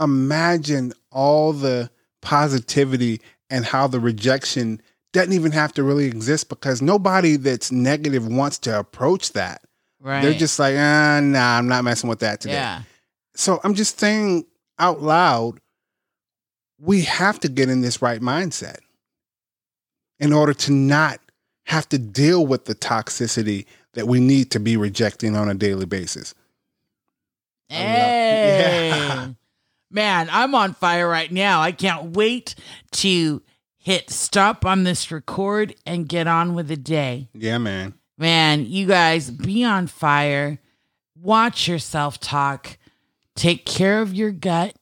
Imagine 0.00 0.92
all 1.10 1.52
the 1.52 1.90
positivity 2.20 3.20
and 3.48 3.64
how 3.64 3.86
the 3.86 4.00
rejection 4.00 4.80
doesn't 5.12 5.32
even 5.32 5.52
have 5.52 5.72
to 5.74 5.82
really 5.82 6.06
exist 6.06 6.48
because 6.48 6.80
nobody 6.80 7.36
that's 7.36 7.72
negative 7.72 8.26
wants 8.26 8.58
to 8.58 8.78
approach 8.78 9.32
that. 9.32 9.62
right. 10.00 10.22
They're 10.22 10.34
just 10.34 10.58
like, 10.58 10.74
ah, 10.76 11.20
nah, 11.22 11.58
I'm 11.58 11.68
not 11.68 11.84
messing 11.84 12.08
with 12.08 12.20
that 12.20 12.40
today. 12.40 12.54
yeah. 12.54 12.82
So 13.34 13.60
I'm 13.64 13.74
just 13.74 13.98
saying 13.98 14.44
out 14.78 15.02
loud, 15.02 15.60
we 16.78 17.02
have 17.02 17.40
to 17.40 17.48
get 17.48 17.68
in 17.68 17.80
this 17.80 18.00
right 18.02 18.20
mindset 18.20 18.78
in 20.18 20.32
order 20.32 20.54
to 20.54 20.72
not 20.72 21.20
have 21.66 21.88
to 21.90 21.98
deal 21.98 22.46
with 22.46 22.64
the 22.64 22.74
toxicity 22.74 23.66
that 23.94 24.06
we 24.06 24.20
need 24.20 24.50
to 24.52 24.60
be 24.60 24.76
rejecting 24.76 25.36
on 25.36 25.48
a 25.48 25.54
daily 25.54 25.86
basis. 25.86 26.34
Hey. 27.68 28.88
Yeah. 28.90 29.28
Man, 29.92 30.28
I'm 30.30 30.54
on 30.56 30.74
fire 30.74 31.08
right 31.08 31.30
now. 31.30 31.60
I 31.60 31.70
can't 31.72 32.16
wait 32.16 32.54
to 32.92 33.42
hit 33.90 34.08
stop 34.08 34.64
on 34.64 34.84
this 34.84 35.10
record 35.10 35.74
and 35.84 36.08
get 36.08 36.28
on 36.28 36.54
with 36.54 36.68
the 36.68 36.76
day. 36.76 37.28
Yeah, 37.34 37.58
man. 37.58 37.94
Man, 38.16 38.64
you 38.64 38.86
guys 38.86 39.32
be 39.32 39.64
on 39.64 39.88
fire. 39.88 40.60
Watch 41.16 41.66
yourself 41.66 42.20
talk. 42.20 42.78
Take 43.34 43.66
care 43.66 44.00
of 44.00 44.14
your 44.14 44.30
gut, 44.30 44.76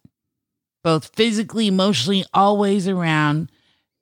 both 0.85 1.17
physically, 1.17 1.69
emotionally, 1.69 2.27
always 2.35 2.87
around. 2.87 3.51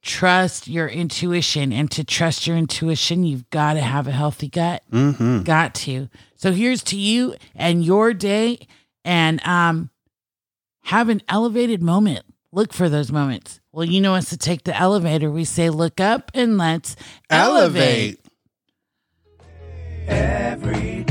Trust 0.03 0.66
your 0.66 0.88
intuition. 0.88 1.73
And 1.73 1.88
to 1.92 2.03
trust 2.03 2.49
your 2.49 2.57
intuition, 2.57 3.23
you've 3.23 3.49
got 3.51 3.75
to 3.75 3.83
have 3.83 4.09
a 4.09 4.12
healthy 4.12 4.49
gut. 4.49 4.83
Mm-hmm. 4.90 5.42
Got 5.42 5.77
to. 5.77 6.09
So 6.35 6.51
here's 6.51 6.83
to 6.85 6.97
you 6.97 7.37
and 7.55 7.85
your 7.85 8.12
day. 8.12 8.66
And 9.05 9.40
um, 9.47 9.90
have 10.83 11.09
an 11.09 11.23
elevated 11.29 11.81
moment. 11.81 12.25
Look 12.57 12.73
for 12.73 12.88
those 12.88 13.12
moments. 13.12 13.61
Well, 13.71 13.85
you 13.85 14.01
know 14.01 14.14
us 14.14 14.31
to 14.31 14.38
take 14.38 14.64
the 14.64 14.75
elevator. 14.75 15.31
We 15.31 15.45
say, 15.45 15.69
look 15.69 16.01
up 16.01 16.31
and 16.33 16.57
let's 16.57 16.97
elevate. 17.29 18.19
Elevate. 20.09 20.09
Every 20.09 21.05